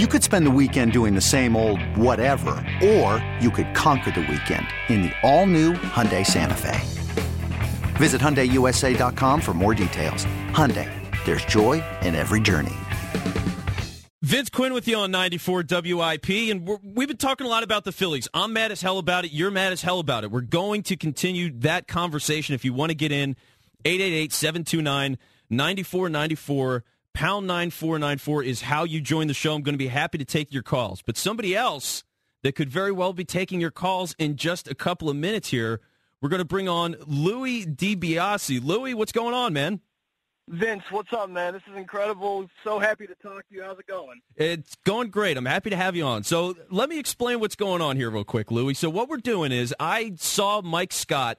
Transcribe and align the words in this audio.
You 0.00 0.08
could 0.08 0.24
spend 0.24 0.44
the 0.44 0.50
weekend 0.50 0.90
doing 0.90 1.14
the 1.14 1.20
same 1.20 1.54
old 1.54 1.80
whatever, 1.96 2.56
or 2.82 3.24
you 3.40 3.48
could 3.48 3.72
conquer 3.76 4.10
the 4.10 4.22
weekend 4.22 4.66
in 4.88 5.02
the 5.02 5.12
all-new 5.22 5.74
Hyundai 5.74 6.26
Santa 6.26 6.56
Fe. 6.56 6.80
Visit 7.94 8.20
HyundaiUSA.com 8.20 9.40
for 9.40 9.54
more 9.54 9.72
details. 9.72 10.24
Hyundai, 10.50 10.90
there's 11.24 11.44
joy 11.44 11.80
in 12.02 12.16
every 12.16 12.40
journey. 12.40 12.74
Vince 14.20 14.50
Quinn 14.50 14.72
with 14.72 14.88
you 14.88 14.96
on 14.96 15.12
94 15.12 15.62
WIP, 15.70 16.28
and 16.50 16.66
we 16.66 17.04
have 17.04 17.08
been 17.08 17.16
talking 17.16 17.46
a 17.46 17.50
lot 17.50 17.62
about 17.62 17.84
the 17.84 17.92
Phillies. 17.92 18.26
I'm 18.34 18.52
mad 18.52 18.72
as 18.72 18.82
hell 18.82 18.98
about 18.98 19.24
it. 19.24 19.30
You're 19.30 19.52
mad 19.52 19.72
as 19.72 19.80
hell 19.80 20.00
about 20.00 20.24
it. 20.24 20.32
We're 20.32 20.40
going 20.40 20.82
to 20.84 20.96
continue 20.96 21.56
that 21.60 21.86
conversation. 21.86 22.56
If 22.56 22.64
you 22.64 22.72
want 22.72 22.90
to 22.90 22.96
get 22.96 23.12
in, 23.12 23.36
888-729-9494 23.84 26.82
pound 27.14 27.46
9494 27.46 28.42
is 28.42 28.60
how 28.62 28.84
you 28.84 29.00
join 29.00 29.28
the 29.28 29.34
show. 29.34 29.54
I'm 29.54 29.62
going 29.62 29.74
to 29.74 29.78
be 29.78 29.86
happy 29.86 30.18
to 30.18 30.24
take 30.24 30.52
your 30.52 30.62
calls. 30.62 31.00
But 31.00 31.16
somebody 31.16 31.56
else 31.56 32.04
that 32.42 32.54
could 32.54 32.68
very 32.68 32.92
well 32.92 33.12
be 33.12 33.24
taking 33.24 33.60
your 33.60 33.70
calls 33.70 34.14
in 34.18 34.36
just 34.36 34.68
a 34.68 34.74
couple 34.74 35.08
of 35.08 35.16
minutes 35.16 35.48
here, 35.48 35.80
we're 36.20 36.28
going 36.28 36.40
to 36.40 36.44
bring 36.44 36.68
on 36.68 36.96
Louis 37.06 37.64
DiBiase. 37.64 38.62
Louis, 38.62 38.94
what's 38.94 39.12
going 39.12 39.34
on, 39.34 39.52
man? 39.52 39.80
Vince, 40.48 40.82
what's 40.90 41.12
up, 41.12 41.30
man? 41.30 41.54
This 41.54 41.62
is 41.70 41.76
incredible. 41.76 42.46
So 42.64 42.78
happy 42.78 43.06
to 43.06 43.14
talk 43.14 43.48
to 43.48 43.54
you. 43.54 43.62
How's 43.62 43.78
it 43.78 43.86
going? 43.86 44.20
It's 44.36 44.76
going 44.84 45.08
great. 45.08 45.38
I'm 45.38 45.46
happy 45.46 45.70
to 45.70 45.76
have 45.76 45.96
you 45.96 46.04
on. 46.04 46.22
So 46.22 46.54
let 46.70 46.90
me 46.90 46.98
explain 46.98 47.40
what's 47.40 47.56
going 47.56 47.80
on 47.80 47.96
here 47.96 48.10
real 48.10 48.24
quick, 48.24 48.50
Louis. 48.50 48.74
So 48.74 48.90
what 48.90 49.08
we're 49.08 49.16
doing 49.16 49.52
is 49.52 49.74
I 49.80 50.12
saw 50.16 50.60
Mike 50.60 50.92
Scott 50.92 51.38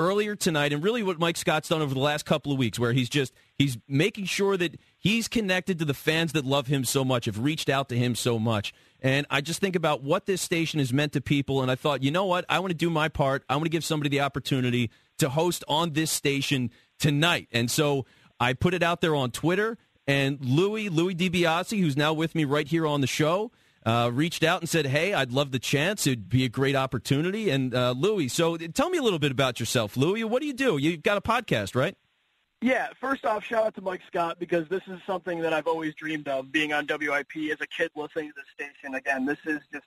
earlier 0.00 0.34
tonight 0.34 0.72
and 0.72 0.82
really 0.82 1.02
what 1.02 1.20
Mike 1.20 1.36
Scott's 1.36 1.68
done 1.68 1.82
over 1.82 1.94
the 1.94 2.00
last 2.00 2.24
couple 2.24 2.50
of 2.50 2.58
weeks 2.58 2.78
where 2.78 2.92
he's 2.92 3.08
just 3.08 3.32
he's 3.56 3.78
making 3.86 4.24
sure 4.24 4.56
that 4.56 4.80
he's 5.00 5.26
connected 5.26 5.80
to 5.80 5.84
the 5.84 5.94
fans 5.94 6.32
that 6.32 6.44
love 6.44 6.68
him 6.68 6.84
so 6.84 7.04
much, 7.04 7.24
have 7.24 7.40
reached 7.40 7.68
out 7.68 7.88
to 7.88 7.96
him 7.96 8.14
so 8.14 8.38
much. 8.38 8.72
And 9.00 9.26
I 9.30 9.40
just 9.40 9.60
think 9.60 9.74
about 9.74 10.02
what 10.02 10.26
this 10.26 10.42
station 10.42 10.78
has 10.78 10.92
meant 10.92 11.14
to 11.14 11.20
people. 11.20 11.62
And 11.62 11.70
I 11.70 11.74
thought, 11.74 12.02
you 12.02 12.10
know 12.10 12.26
what? 12.26 12.44
I 12.48 12.60
want 12.60 12.70
to 12.70 12.76
do 12.76 12.90
my 12.90 13.08
part. 13.08 13.42
I 13.48 13.56
want 13.56 13.64
to 13.64 13.70
give 13.70 13.84
somebody 13.84 14.10
the 14.10 14.20
opportunity 14.20 14.90
to 15.18 15.30
host 15.30 15.64
on 15.66 15.94
this 15.94 16.10
station 16.10 16.70
tonight. 16.98 17.48
And 17.50 17.70
so 17.70 18.04
I 18.38 18.52
put 18.52 18.74
it 18.74 18.82
out 18.82 19.00
there 19.00 19.16
on 19.16 19.30
Twitter. 19.30 19.78
And 20.06 20.38
Louis, 20.44 20.88
Louis 20.88 21.14
DiBiase, 21.14 21.80
who's 21.80 21.96
now 21.96 22.12
with 22.12 22.34
me 22.34 22.44
right 22.44 22.68
here 22.68 22.86
on 22.86 23.00
the 23.00 23.06
show, 23.06 23.52
uh, 23.86 24.10
reached 24.12 24.42
out 24.42 24.60
and 24.60 24.68
said, 24.68 24.86
"Hey, 24.86 25.14
I'd 25.14 25.32
love 25.32 25.52
the 25.52 25.58
chance. 25.58 26.06
It'd 26.06 26.28
be 26.28 26.44
a 26.44 26.48
great 26.48 26.76
opportunity." 26.76 27.48
And 27.48 27.74
uh, 27.74 27.92
Louis, 27.92 28.28
so 28.28 28.56
tell 28.56 28.90
me 28.90 28.98
a 28.98 29.02
little 29.02 29.18
bit 29.18 29.32
about 29.32 29.60
yourself, 29.60 29.96
Louis. 29.96 30.24
What 30.24 30.42
do 30.42 30.46
you 30.46 30.52
do? 30.52 30.76
You've 30.76 31.02
got 31.02 31.16
a 31.16 31.20
podcast, 31.20 31.74
right? 31.74 31.96
Yeah, 32.62 32.88
first 33.00 33.24
off, 33.24 33.42
shout 33.42 33.66
out 33.66 33.74
to 33.76 33.80
Mike 33.80 34.02
Scott 34.06 34.38
because 34.38 34.68
this 34.68 34.82
is 34.86 35.00
something 35.06 35.40
that 35.40 35.54
I've 35.54 35.66
always 35.66 35.94
dreamed 35.94 36.28
of, 36.28 36.52
being 36.52 36.74
on 36.74 36.86
WIP 36.86 37.50
as 37.50 37.58
a 37.60 37.66
kid 37.66 37.90
listening 37.96 38.28
to 38.28 38.34
the 38.36 38.64
station. 38.64 38.96
Again, 38.96 39.24
this 39.24 39.38
is 39.46 39.60
just 39.72 39.86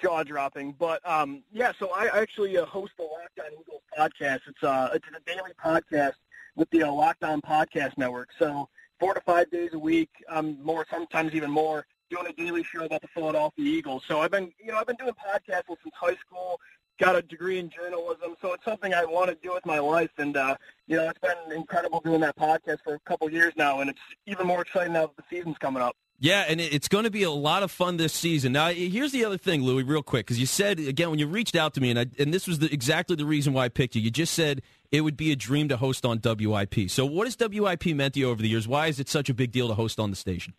jaw 0.00 0.22
dropping. 0.22 0.72
But 0.78 1.06
um, 1.08 1.42
yeah, 1.52 1.72
so 1.78 1.90
I 1.94 2.08
actually 2.18 2.56
uh, 2.56 2.64
host 2.66 2.92
the 2.96 3.04
Locked 3.04 3.40
On 3.40 3.52
Eagles 3.60 3.82
podcast. 3.98 4.40
It's 4.48 4.62
uh, 4.62 4.90
it's 4.94 5.04
a 5.08 5.20
daily 5.30 5.52
podcast 5.62 6.14
with 6.56 6.70
the 6.70 6.84
uh, 6.84 6.92
Locked 6.92 7.24
On 7.24 7.40
Podcast 7.40 7.96
Network. 7.98 8.30
So 8.38 8.68
four 8.98 9.14
to 9.14 9.20
five 9.20 9.50
days 9.50 9.70
a 9.74 9.78
week, 9.78 10.10
um, 10.28 10.58
more 10.62 10.86
sometimes 10.90 11.34
even 11.34 11.50
more, 11.50 11.86
doing 12.10 12.26
a 12.26 12.32
daily 12.32 12.62
show 12.62 12.84
about 12.84 13.02
the 13.02 13.08
Philadelphia 13.08 13.64
Eagles. 13.64 14.02
So 14.06 14.20
I've 14.20 14.30
been, 14.30 14.52
you 14.62 14.72
know, 14.72 14.78
I've 14.78 14.86
been 14.86 14.96
doing 14.96 15.12
podcasts 15.12 15.66
since 15.68 15.94
high 15.94 16.16
school 16.16 16.60
got 17.00 17.16
a 17.16 17.22
degree 17.22 17.58
in 17.58 17.70
journalism, 17.70 18.36
so 18.40 18.52
it's 18.52 18.64
something 18.64 18.94
I 18.94 19.04
want 19.04 19.30
to 19.30 19.36
do 19.42 19.52
with 19.52 19.64
my 19.66 19.78
life. 19.78 20.10
And 20.18 20.36
uh, 20.36 20.56
you 20.86 20.96
know, 20.96 21.08
it's 21.08 21.18
been 21.18 21.56
incredible 21.56 22.00
doing 22.00 22.20
that 22.20 22.36
podcast 22.36 22.78
for 22.84 22.94
a 22.94 23.00
couple 23.00 23.28
years 23.30 23.54
now, 23.56 23.80
and 23.80 23.90
it's 23.90 24.00
even 24.26 24.46
more 24.46 24.62
exciting 24.62 24.92
now 24.92 25.06
that 25.06 25.16
the 25.16 25.24
season's 25.28 25.58
coming 25.58 25.82
up. 25.82 25.96
Yeah, 26.22 26.44
and 26.46 26.60
it's 26.60 26.86
going 26.86 27.04
to 27.04 27.10
be 27.10 27.22
a 27.22 27.30
lot 27.30 27.62
of 27.62 27.70
fun 27.70 27.96
this 27.96 28.12
season. 28.12 28.52
Now, 28.52 28.68
here's 28.68 29.10
the 29.10 29.24
other 29.24 29.38
thing, 29.38 29.62
Louis, 29.62 29.84
real 29.84 30.02
quick, 30.02 30.26
because 30.26 30.38
you 30.38 30.44
said 30.44 30.78
again 30.78 31.08
when 31.08 31.18
you 31.18 31.26
reached 31.26 31.56
out 31.56 31.72
to 31.74 31.80
me, 31.80 31.88
and 31.88 31.98
I, 31.98 32.06
and 32.18 32.32
this 32.32 32.46
was 32.46 32.58
the, 32.58 32.70
exactly 32.70 33.16
the 33.16 33.24
reason 33.24 33.54
why 33.54 33.64
I 33.64 33.68
picked 33.70 33.96
you. 33.96 34.02
You 34.02 34.10
just 34.10 34.34
said 34.34 34.60
it 34.92 35.00
would 35.00 35.16
be 35.16 35.32
a 35.32 35.36
dream 35.36 35.68
to 35.70 35.78
host 35.78 36.04
on 36.04 36.20
WIP. 36.22 36.90
So, 36.90 37.06
what 37.06 37.26
has 37.26 37.36
WIP 37.40 37.86
meant 37.86 38.14
to 38.14 38.20
you 38.20 38.28
over 38.28 38.42
the 38.42 38.48
years? 38.48 38.68
Why 38.68 38.88
is 38.88 39.00
it 39.00 39.08
such 39.08 39.30
a 39.30 39.34
big 39.34 39.50
deal 39.50 39.68
to 39.68 39.74
host 39.74 39.98
on 39.98 40.10
the 40.10 40.16
station? 40.16 40.52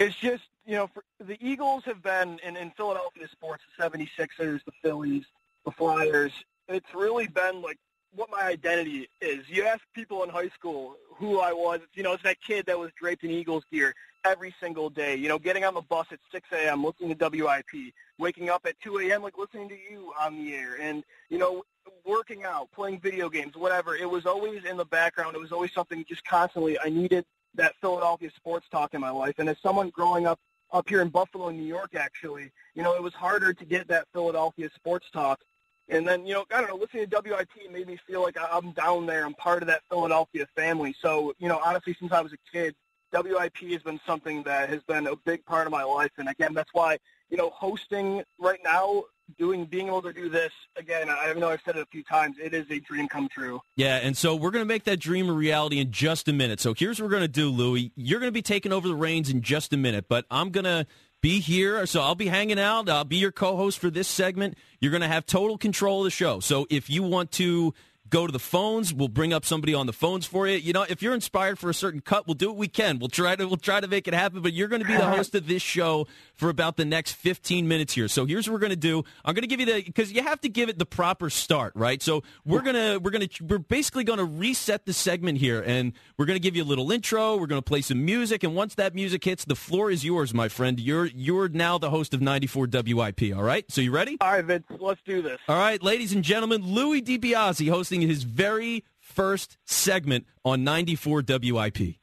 It's 0.00 0.16
just 0.16 0.42
you 0.68 0.74
know, 0.74 0.86
for, 0.92 1.02
the 1.24 1.38
Eagles 1.40 1.84
have 1.86 2.02
been 2.02 2.38
in, 2.46 2.54
in 2.56 2.70
Philadelphia 2.72 3.26
sports, 3.32 3.62
the 3.78 3.82
76ers, 3.82 4.60
the 4.66 4.72
Phillies, 4.82 5.24
the 5.68 5.72
Flyers. 5.72 6.32
It's 6.68 6.94
really 6.94 7.26
been 7.26 7.60
like 7.60 7.78
what 8.14 8.30
my 8.30 8.42
identity 8.42 9.08
is. 9.20 9.48
You 9.48 9.64
ask 9.64 9.80
people 9.94 10.22
in 10.22 10.30
high 10.30 10.48
school 10.48 10.96
who 11.16 11.40
I 11.40 11.52
was. 11.52 11.80
You 11.94 12.02
know, 12.02 12.14
it's 12.14 12.22
that 12.22 12.40
kid 12.40 12.66
that 12.66 12.78
was 12.78 12.90
draped 12.98 13.24
in 13.24 13.30
Eagles 13.30 13.64
gear 13.70 13.94
every 14.24 14.54
single 14.60 14.88
day. 14.88 15.14
You 15.16 15.28
know, 15.28 15.38
getting 15.38 15.64
on 15.64 15.74
the 15.74 15.82
bus 15.82 16.06
at 16.10 16.20
6 16.32 16.48
a.m., 16.52 16.84
listening 16.84 17.16
to 17.16 17.28
WIP, 17.28 17.92
waking 18.18 18.48
up 18.48 18.62
at 18.66 18.80
2 18.80 18.98
a.m., 19.00 19.22
like 19.22 19.36
listening 19.36 19.68
to 19.68 19.76
you 19.76 20.12
on 20.18 20.38
the 20.38 20.54
air, 20.54 20.78
and 20.80 21.04
you 21.28 21.36
know, 21.36 21.64
working 22.06 22.44
out, 22.44 22.70
playing 22.72 23.00
video 23.00 23.28
games, 23.28 23.54
whatever. 23.54 23.94
It 23.94 24.08
was 24.08 24.24
always 24.24 24.64
in 24.64 24.78
the 24.78 24.86
background. 24.86 25.36
It 25.36 25.40
was 25.40 25.52
always 25.52 25.72
something 25.72 26.02
just 26.08 26.24
constantly. 26.24 26.78
I 26.78 26.88
needed 26.88 27.26
that 27.54 27.74
Philadelphia 27.82 28.30
sports 28.34 28.66
talk 28.70 28.94
in 28.94 29.02
my 29.02 29.10
life, 29.10 29.34
and 29.38 29.50
as 29.50 29.58
someone 29.62 29.90
growing 29.90 30.26
up 30.26 30.40
up 30.70 30.88
here 30.88 31.00
in 31.00 31.08
Buffalo, 31.08 31.50
New 31.50 31.64
York, 31.64 31.94
actually, 31.94 32.50
you 32.74 32.82
know, 32.82 32.94
it 32.94 33.02
was 33.02 33.14
harder 33.14 33.54
to 33.54 33.64
get 33.64 33.88
that 33.88 34.06
Philadelphia 34.12 34.68
sports 34.74 35.06
talk 35.10 35.40
and 35.88 36.06
then, 36.06 36.26
you 36.26 36.34
know, 36.34 36.44
I 36.52 36.60
don't 36.60 36.70
know, 36.70 36.76
listening 36.76 37.08
to 37.08 37.22
WIP 37.24 37.72
made 37.72 37.86
me 37.86 37.98
feel 38.06 38.22
like 38.22 38.36
I'm 38.52 38.72
down 38.72 39.06
there. 39.06 39.24
I'm 39.24 39.34
part 39.34 39.62
of 39.62 39.68
that 39.68 39.82
Philadelphia 39.88 40.46
family. 40.54 40.94
So, 41.00 41.32
you 41.38 41.48
know, 41.48 41.60
honestly, 41.64 41.96
since 41.98 42.12
I 42.12 42.20
was 42.20 42.32
a 42.32 42.38
kid, 42.52 42.74
WIP 43.12 43.56
has 43.72 43.82
been 43.82 44.00
something 44.06 44.42
that 44.42 44.68
has 44.68 44.82
been 44.82 45.06
a 45.06 45.16
big 45.16 45.44
part 45.46 45.66
of 45.66 45.72
my 45.72 45.82
life. 45.82 46.10
And 46.18 46.28
again, 46.28 46.52
that's 46.52 46.70
why, 46.74 46.98
you 47.30 47.38
know, 47.38 47.50
hosting 47.50 48.22
right 48.38 48.60
now, 48.62 49.04
doing, 49.38 49.64
being 49.64 49.88
able 49.88 50.02
to 50.02 50.12
do 50.12 50.28
this, 50.28 50.52
again, 50.76 51.08
I 51.08 51.32
know 51.34 51.48
I've 51.48 51.60
said 51.64 51.76
it 51.76 51.82
a 51.82 51.86
few 51.86 52.02
times, 52.02 52.36
it 52.42 52.54
is 52.54 52.66
a 52.70 52.80
dream 52.80 53.08
come 53.08 53.28
true. 53.28 53.60
Yeah, 53.76 53.96
and 53.96 54.16
so 54.16 54.34
we're 54.34 54.50
going 54.50 54.64
to 54.64 54.68
make 54.68 54.84
that 54.84 54.98
dream 54.98 55.28
a 55.28 55.32
reality 55.32 55.78
in 55.80 55.90
just 55.90 56.28
a 56.28 56.32
minute. 56.32 56.60
So 56.60 56.74
here's 56.74 57.00
what 57.00 57.06
we're 57.06 57.12
going 57.12 57.22
to 57.22 57.28
do, 57.28 57.48
Louie. 57.48 57.92
You're 57.94 58.20
going 58.20 58.28
to 58.28 58.32
be 58.32 58.42
taking 58.42 58.72
over 58.72 58.88
the 58.88 58.94
reins 58.94 59.30
in 59.30 59.42
just 59.42 59.72
a 59.72 59.76
minute, 59.76 60.06
but 60.08 60.24
I'm 60.30 60.50
going 60.50 60.64
to 60.64 60.86
be 61.20 61.40
here. 61.40 61.86
So 61.86 62.00
I'll 62.00 62.14
be 62.14 62.26
hanging 62.26 62.58
out. 62.58 62.88
I'll 62.88 63.04
be 63.04 63.16
your 63.16 63.32
co 63.32 63.56
host 63.56 63.78
for 63.78 63.90
this 63.90 64.08
segment. 64.08 64.56
You're 64.80 64.90
going 64.90 65.02
to 65.02 65.08
have 65.08 65.26
total 65.26 65.58
control 65.58 66.00
of 66.00 66.04
the 66.04 66.10
show. 66.10 66.40
So 66.40 66.66
if 66.70 66.88
you 66.88 67.02
want 67.02 67.32
to 67.32 67.74
go 68.10 68.26
to 68.26 68.32
the 68.32 68.38
phones. 68.38 68.92
We'll 68.92 69.08
bring 69.08 69.32
up 69.32 69.44
somebody 69.44 69.74
on 69.74 69.86
the 69.86 69.92
phones 69.92 70.26
for 70.26 70.46
you. 70.46 70.56
You 70.56 70.72
know, 70.72 70.84
if 70.88 71.02
you're 71.02 71.14
inspired 71.14 71.58
for 71.58 71.70
a 71.70 71.74
certain 71.74 72.00
cut, 72.00 72.26
we'll 72.26 72.34
do 72.34 72.48
what 72.48 72.56
we 72.56 72.68
can. 72.68 72.98
We'll 72.98 73.08
try 73.08 73.36
to 73.36 73.46
we'll 73.46 73.56
try 73.56 73.80
to 73.80 73.88
make 73.88 74.08
it 74.08 74.14
happen. 74.14 74.42
But 74.42 74.52
you're 74.52 74.68
going 74.68 74.82
to 74.82 74.88
be 74.88 74.96
the 74.96 75.06
host 75.10 75.34
of 75.34 75.46
this 75.46 75.62
show 75.62 76.06
for 76.34 76.48
about 76.48 76.76
the 76.76 76.84
next 76.84 77.12
15 77.12 77.66
minutes 77.66 77.94
here. 77.94 78.08
So 78.08 78.24
here's 78.24 78.48
what 78.48 78.54
we're 78.54 78.60
going 78.60 78.70
to 78.70 78.76
do. 78.76 79.04
I'm 79.24 79.34
going 79.34 79.42
to 79.42 79.48
give 79.48 79.60
you 79.60 79.66
the 79.66 79.82
because 79.82 80.12
you 80.12 80.22
have 80.22 80.40
to 80.42 80.48
give 80.48 80.68
it 80.68 80.78
the 80.78 80.86
proper 80.86 81.30
start, 81.30 81.72
right? 81.74 82.02
So 82.02 82.22
we're 82.44 82.62
gonna 82.62 82.98
we're 82.98 83.10
gonna 83.10 83.28
we're 83.46 83.58
basically 83.58 84.04
going 84.04 84.18
to 84.18 84.24
reset 84.24 84.86
the 84.86 84.92
segment 84.92 85.38
here, 85.38 85.60
and 85.60 85.92
we're 86.16 86.26
going 86.26 86.36
to 86.36 86.42
give 86.42 86.56
you 86.56 86.62
a 86.62 86.66
little 86.66 86.90
intro. 86.90 87.36
We're 87.36 87.46
going 87.46 87.62
to 87.62 87.68
play 87.68 87.80
some 87.80 88.04
music, 88.04 88.42
and 88.42 88.54
once 88.54 88.74
that 88.76 88.94
music 88.94 89.24
hits, 89.24 89.44
the 89.44 89.56
floor 89.56 89.90
is 89.90 90.04
yours, 90.04 90.32
my 90.32 90.48
friend. 90.48 90.80
You're 90.80 91.06
you're 91.06 91.48
now 91.48 91.78
the 91.78 91.90
host 91.90 92.14
of 92.14 92.20
94 92.20 92.68
WIP. 92.72 93.36
All 93.36 93.42
right. 93.42 93.64
So 93.70 93.80
you 93.80 93.90
ready? 93.90 94.16
All 94.20 94.32
right, 94.32 94.44
Vince. 94.44 94.64
Let's 94.78 95.00
do 95.04 95.22
this. 95.22 95.38
All 95.48 95.56
right, 95.56 95.82
ladies 95.82 96.12
and 96.12 96.22
gentlemen, 96.22 96.62
Louis 96.62 97.02
DiBiase 97.02 97.68
hosting 97.68 97.97
his 98.00 98.22
very 98.22 98.84
first 98.98 99.58
segment 99.64 100.26
on 100.44 100.64
94 100.64 101.22
WIP. 101.26 101.98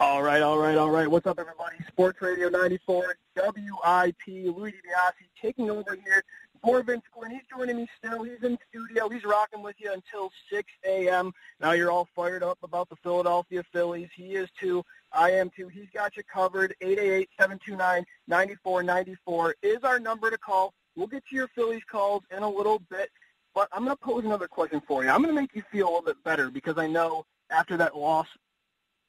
All 0.00 0.22
right, 0.22 0.42
all 0.42 0.58
right, 0.58 0.76
all 0.76 0.90
right. 0.90 1.08
What's 1.08 1.26
up, 1.26 1.38
everybody? 1.38 1.76
Sports 1.88 2.20
Radio 2.20 2.50
94, 2.50 3.16
WIP, 3.36 4.16
Louis 4.54 4.72
DiBiase 4.72 5.28
taking 5.40 5.70
over 5.70 5.96
here 6.04 6.22
Vince 6.64 7.02
Quinn. 7.12 7.30
He's 7.30 7.42
joining 7.54 7.76
me 7.76 7.86
still. 7.98 8.22
He's 8.22 8.42
in 8.42 8.58
studio. 8.68 9.08
He's 9.08 9.24
rocking 9.24 9.62
with 9.62 9.76
you 9.78 9.92
until 9.92 10.30
6 10.50 10.72
a.m. 10.86 11.32
Now 11.60 11.72
you're 11.72 11.90
all 11.90 12.08
fired 12.16 12.42
up 12.42 12.58
about 12.62 12.88
the 12.88 12.96
Philadelphia 12.96 13.62
Phillies. 13.72 14.08
He 14.16 14.34
is 14.34 14.48
too. 14.58 14.82
I 15.12 15.32
am 15.32 15.50
too. 15.50 15.68
He's 15.68 15.88
got 15.94 16.16
you 16.16 16.22
covered. 16.24 16.74
888-729-9494 16.82 19.52
is 19.62 19.84
our 19.84 20.00
number 20.00 20.30
to 20.30 20.38
call. 20.38 20.72
We'll 20.96 21.06
get 21.06 21.22
to 21.28 21.36
your 21.36 21.48
Phillies 21.48 21.82
calls 21.90 22.22
in 22.34 22.42
a 22.42 22.48
little 22.48 22.80
bit. 22.90 23.10
But 23.54 23.68
I'm 23.72 23.84
going 23.84 23.96
to 23.96 24.02
pose 24.02 24.24
another 24.24 24.48
question 24.48 24.80
for 24.86 25.04
you. 25.04 25.10
I'm 25.10 25.22
going 25.22 25.34
to 25.34 25.40
make 25.40 25.54
you 25.54 25.62
feel 25.70 25.86
a 25.86 25.90
little 25.90 26.02
bit 26.02 26.22
better 26.24 26.50
because 26.50 26.78
I 26.78 26.86
know 26.86 27.24
after 27.50 27.76
that 27.76 27.96
loss 27.96 28.26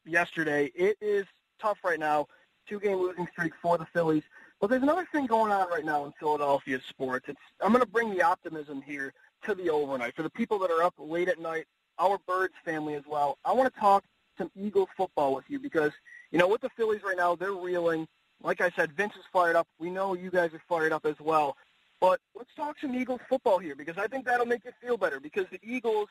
yesterday, 0.05 0.71
it 0.75 0.97
is 1.01 1.25
tough 1.59 1.79
right 1.83 1.99
now. 1.99 2.27
Two-game 2.67 2.97
losing 2.97 3.27
streak 3.31 3.53
for 3.61 3.77
the 3.77 3.85
Phillies. 3.93 4.23
But 4.61 4.69
there's 4.69 4.83
another 4.83 5.07
thing 5.11 5.25
going 5.25 5.51
on 5.51 5.69
right 5.69 5.85
now 5.85 6.05
in 6.05 6.13
Philadelphia 6.19 6.79
sports. 6.89 7.25
It's 7.27 7.39
I'm 7.61 7.71
going 7.71 7.83
to 7.83 7.89
bring 7.89 8.09
the 8.09 8.23
optimism 8.23 8.81
here 8.81 9.13
to 9.45 9.53
the 9.53 9.69
overnight 9.69 10.15
for 10.15 10.23
the 10.23 10.29
people 10.29 10.57
that 10.59 10.71
are 10.71 10.83
up 10.83 10.93
late 10.97 11.27
at 11.29 11.39
night. 11.39 11.65
Our 11.99 12.17
Birds 12.27 12.53
family 12.63 12.95
as 12.95 13.03
well. 13.07 13.37
I 13.45 13.53
want 13.53 13.73
to 13.73 13.79
talk 13.79 14.03
some 14.37 14.51
Eagles 14.55 14.89
football 14.97 15.33
with 15.33 15.45
you 15.47 15.59
because 15.59 15.91
you 16.31 16.39
know, 16.39 16.47
with 16.47 16.59
the 16.59 16.69
Phillies 16.75 17.01
right 17.03 17.15
now, 17.15 17.35
they're 17.35 17.53
reeling. 17.53 18.07
Like 18.43 18.59
I 18.59 18.69
said, 18.71 18.91
Vince 18.91 19.13
is 19.15 19.23
fired 19.31 19.55
up. 19.55 19.67
We 19.79 19.89
know 19.89 20.15
you 20.15 20.29
guys 20.29 20.53
are 20.53 20.61
fired 20.67 20.91
up 20.91 21.05
as 21.05 21.15
well. 21.19 21.55
But 22.01 22.19
let's 22.35 22.53
talk 22.55 22.75
some 22.81 22.93
Eagles 22.93 23.21
football 23.29 23.57
here 23.57 23.75
because 23.75 23.97
I 23.97 24.07
think 24.07 24.25
that'll 24.25 24.45
make 24.45 24.65
you 24.65 24.71
feel 24.81 24.97
better 24.97 25.21
because 25.21 25.45
the 25.49 25.59
Eagles, 25.63 26.09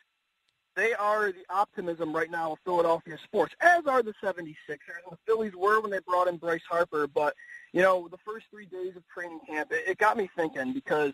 they 0.76 0.92
are 0.94 1.32
the 1.32 1.44
optimism 1.50 2.14
right 2.14 2.30
now 2.30 2.52
of 2.52 2.58
Philadelphia 2.64 3.16
sports, 3.22 3.54
as 3.60 3.86
are 3.86 4.02
the 4.02 4.14
76ers. 4.22 4.56
And 4.68 5.12
the 5.12 5.18
Phillies 5.26 5.54
were 5.54 5.80
when 5.80 5.90
they 5.90 6.00
brought 6.00 6.28
in 6.28 6.36
Bryce 6.36 6.62
Harper. 6.68 7.06
But, 7.06 7.34
you 7.72 7.82
know, 7.82 8.08
the 8.08 8.18
first 8.18 8.46
three 8.50 8.66
days 8.66 8.96
of 8.96 9.06
training 9.08 9.40
camp, 9.46 9.72
it, 9.72 9.84
it 9.86 9.98
got 9.98 10.16
me 10.16 10.28
thinking 10.36 10.72
because 10.72 11.12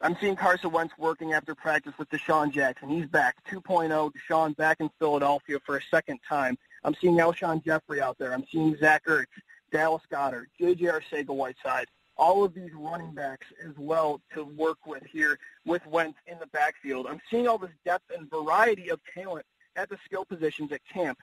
I'm 0.00 0.16
seeing 0.20 0.36
Carson 0.36 0.72
Wentz 0.72 0.94
working 0.98 1.32
after 1.32 1.54
practice 1.54 1.94
with 1.98 2.10
DeSean 2.10 2.52
Jackson. 2.52 2.88
He's 2.88 3.06
back, 3.06 3.36
2.0. 3.48 4.10
DeSean 4.12 4.56
back 4.56 4.80
in 4.80 4.90
Philadelphia 4.98 5.58
for 5.64 5.76
a 5.76 5.82
second 5.90 6.18
time. 6.28 6.58
I'm 6.84 6.94
seeing 7.00 7.16
Alshon 7.16 7.64
Jeffery 7.64 8.00
out 8.00 8.18
there. 8.18 8.34
I'm 8.34 8.44
seeing 8.50 8.76
Zach 8.76 9.04
Ertz, 9.06 9.26
Dallas 9.70 10.02
Goedert, 10.10 10.46
J.J. 10.58 10.86
Arcega-Whiteside 10.86 11.86
all 12.16 12.44
of 12.44 12.54
these 12.54 12.70
running 12.74 13.12
backs 13.12 13.46
as 13.66 13.72
well 13.78 14.20
to 14.34 14.44
work 14.44 14.86
with 14.86 15.02
here 15.10 15.38
with 15.64 15.84
Wentz 15.86 16.18
in 16.26 16.38
the 16.38 16.46
backfield. 16.48 17.06
I'm 17.08 17.20
seeing 17.30 17.48
all 17.48 17.58
this 17.58 17.70
depth 17.84 18.10
and 18.16 18.30
variety 18.30 18.90
of 18.90 19.00
talent 19.14 19.46
at 19.76 19.88
the 19.88 19.98
skill 20.04 20.24
positions 20.24 20.72
at 20.72 20.80
camp. 20.92 21.18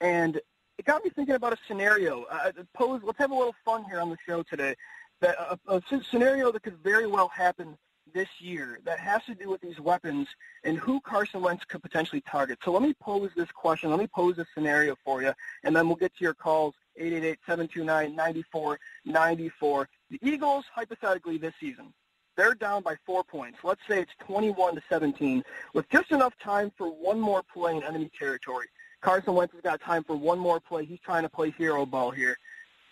And 0.00 0.40
it 0.78 0.84
got 0.84 1.04
me 1.04 1.10
thinking 1.10 1.34
about 1.34 1.52
a 1.52 1.58
scenario. 1.68 2.24
Uh, 2.24 2.50
pose, 2.74 3.00
let's 3.04 3.18
have 3.18 3.30
a 3.30 3.34
little 3.34 3.54
fun 3.64 3.84
here 3.84 4.00
on 4.00 4.10
the 4.10 4.16
show 4.26 4.42
today. 4.42 4.74
That 5.20 5.36
a, 5.38 5.58
a 5.68 5.80
scenario 6.10 6.50
that 6.50 6.64
could 6.64 6.78
very 6.82 7.06
well 7.06 7.28
happen 7.28 7.78
this 8.12 8.28
year 8.40 8.80
that 8.84 8.98
has 8.98 9.24
to 9.24 9.34
do 9.34 9.48
with 9.48 9.60
these 9.60 9.80
weapons 9.80 10.28
and 10.64 10.76
who 10.76 11.00
Carson 11.00 11.42
Wentz 11.42 11.64
could 11.64 11.82
potentially 11.82 12.22
target. 12.28 12.58
So 12.64 12.72
let 12.72 12.82
me 12.82 12.94
pose 13.00 13.30
this 13.36 13.50
question. 13.52 13.90
Let 13.90 13.98
me 13.98 14.08
pose 14.08 14.36
this 14.36 14.46
scenario 14.54 14.96
for 15.04 15.22
you, 15.22 15.32
and 15.62 15.74
then 15.74 15.86
we'll 15.86 15.96
get 15.96 16.14
to 16.16 16.24
your 16.24 16.34
calls 16.34 16.74
888-729-9494. 17.00 19.86
The 20.12 20.20
Eagles, 20.20 20.66
hypothetically, 20.74 21.38
this 21.38 21.54
season, 21.58 21.94
they're 22.36 22.52
down 22.52 22.82
by 22.82 22.96
four 23.06 23.24
points. 23.24 23.60
Let's 23.64 23.80
say 23.88 23.98
it's 24.00 24.12
21 24.26 24.74
to 24.74 24.82
17, 24.86 25.42
with 25.72 25.88
just 25.88 26.10
enough 26.10 26.38
time 26.38 26.70
for 26.76 26.88
one 26.88 27.18
more 27.18 27.42
play 27.42 27.74
in 27.74 27.82
enemy 27.82 28.10
territory. 28.18 28.66
Carson 29.00 29.32
Wentz 29.32 29.54
has 29.54 29.62
got 29.62 29.80
time 29.80 30.04
for 30.04 30.14
one 30.14 30.38
more 30.38 30.60
play. 30.60 30.84
He's 30.84 31.00
trying 31.00 31.22
to 31.22 31.30
play 31.30 31.50
hero 31.56 31.86
ball 31.86 32.10
here. 32.10 32.36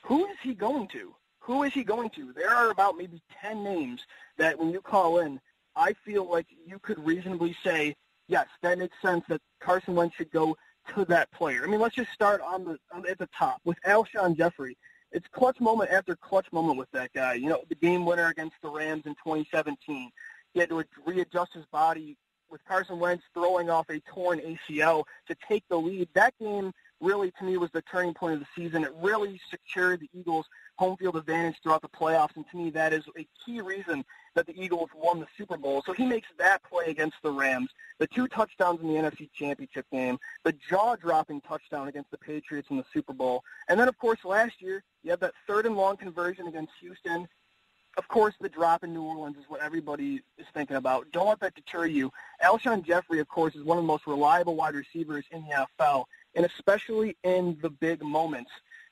Who 0.05 0.25
is 0.29 0.39
he 0.43 0.55
going 0.55 0.89
to? 0.89 1.15
Who 1.41 1.63
is 1.65 1.75
he 1.75 1.85
going 1.85 2.09
to? 2.11 2.33
There 2.33 2.49
are 2.49 2.71
about 2.71 2.97
maybe 2.97 3.21
10 3.43 3.63
names 3.63 4.07
that 4.39 4.59
when 4.59 4.71
you 4.71 4.81
call 4.81 5.19
in, 5.19 5.41
I 5.77 5.93
feel 6.07 6.25
like 6.25 6.47
you 6.67 6.79
could 6.79 7.05
reasonably 7.05 7.55
say, 7.63 7.97
yes, 8.29 8.47
that 8.63 8.79
makes 8.79 8.97
sense 9.03 9.25
that 9.29 9.43
Carson 9.61 9.95
Wentz 9.95 10.17
should 10.17 10.31
go 10.31 10.57
to 10.95 11.05
that 11.05 11.31
player. 11.33 11.65
I 11.65 11.67
mean, 11.67 11.81
let's 11.81 11.97
just 11.97 12.13
start 12.13 12.41
on 12.41 12.65
the 12.65 12.79
on, 12.95 13.07
at 13.07 13.19
the 13.19 13.29
top 13.37 13.61
with 13.67 13.77
Alshon 13.87 14.39
Jeffery 14.39 14.79
it's 15.12 15.27
clutch 15.29 15.61
moment 15.61 15.91
after 15.91 16.15
clutch 16.17 16.47
moment 16.53 16.79
with 16.79 16.91
that 16.93 17.12
guy. 17.12 17.35
You 17.35 17.49
know, 17.49 17.62
the 17.69 17.75
game 17.75 18.05
winner 18.05 18.29
against 18.29 18.57
the 18.62 18.69
Rams 18.69 19.07
in 19.07 19.15
2017. 19.15 20.11
He 20.53 20.61
had 20.61 20.69
to 20.71 20.85
readjust 21.07 21.55
his 21.55 21.65
body 21.67 22.17
with 22.51 22.65
Carson 22.65 22.99
Wentz 22.99 23.25
throwing 23.33 23.71
off 23.71 23.89
a 23.91 24.01
torn 24.01 24.41
ACL 24.41 25.05
to 25.29 25.37
take 25.49 25.65
the 25.69 25.77
lead. 25.77 26.09
That 26.15 26.35
game 26.41 26.73
really, 27.01 27.33
to 27.39 27.45
me, 27.45 27.57
was 27.57 27.71
the 27.73 27.83
turning 27.83 28.15
point 28.15 28.35
of 28.35 28.41
the 28.41 28.47
season. 28.55 28.85
It 28.85 28.93
really 29.01 29.41
secured 29.51 30.01
the 30.01 30.11
Eagles' 30.12 30.47
home 30.81 30.97
field 30.97 31.15
advantage 31.15 31.56
throughout 31.62 31.82
the 31.82 31.88
playoffs, 31.88 32.35
and 32.37 32.47
to 32.50 32.56
me, 32.56 32.71
that 32.71 32.94
is 32.94 33.05
a 33.15 33.29
key 33.44 33.61
reason 33.61 34.03
that 34.35 34.47
the 34.47 34.59
Eagles 34.59 34.88
won 34.97 35.21
the 35.21 35.27
Super 35.37 35.59
Bowl. 35.59 35.82
So 35.85 35.93
he 35.93 36.06
makes 36.06 36.29
that 36.38 36.62
play 36.62 36.87
against 36.87 37.17
the 37.23 37.31
Rams, 37.31 37.69
the 37.99 38.06
two 38.06 38.27
touchdowns 38.27 38.81
in 38.81 38.88
the 38.88 38.94
NFC 38.94 39.29
Championship 39.35 39.85
game, 39.93 40.19
the 40.43 40.55
jaw-dropping 40.71 41.43
touchdown 41.43 41.88
against 41.88 42.11
the 42.11 42.17
Patriots 42.17 42.69
in 42.71 42.79
the 42.79 42.85
Super 42.94 43.12
Bowl, 43.12 43.44
and 43.69 43.79
then, 43.79 43.88
of 43.88 43.99
course, 43.99 44.25
last 44.25 44.62
year, 44.62 44.82
you 45.03 45.11
have 45.11 45.21
that 45.21 45.35
third 45.47 45.67
and 45.67 45.77
long 45.77 45.99
conversion 45.99 46.47
against 46.47 46.73
Houston. 46.81 47.29
Of 47.99 48.09
course, 48.09 48.35
the 48.41 48.49
drop 48.49 48.83
in 48.83 48.94
New 48.94 49.03
Orleans 49.03 49.37
is 49.37 49.44
what 49.49 49.61
everybody 49.61 50.23
is 50.38 50.47
thinking 50.55 50.76
about. 50.76 51.12
Don't 51.12 51.26
let 51.26 51.41
that 51.41 51.55
deter 51.55 51.85
you. 51.85 52.11
Alshon 52.43 52.87
Jeffery, 52.87 53.19
of 53.19 53.29
course, 53.29 53.55
is 53.55 53.65
one 53.65 53.76
of 53.76 53.85
the 53.85 53.88
most 53.88 54.06
reliable 54.06 54.56
wide 54.56 54.75
receivers 54.75 55.26
in 55.31 55.44
the 55.44 55.67
NFL, 55.83 56.05
and 56.35 56.47
especially 56.47 57.19
in 57.23 57.59
the 57.61 57.69
big 57.69 58.03
moments. 58.03 58.50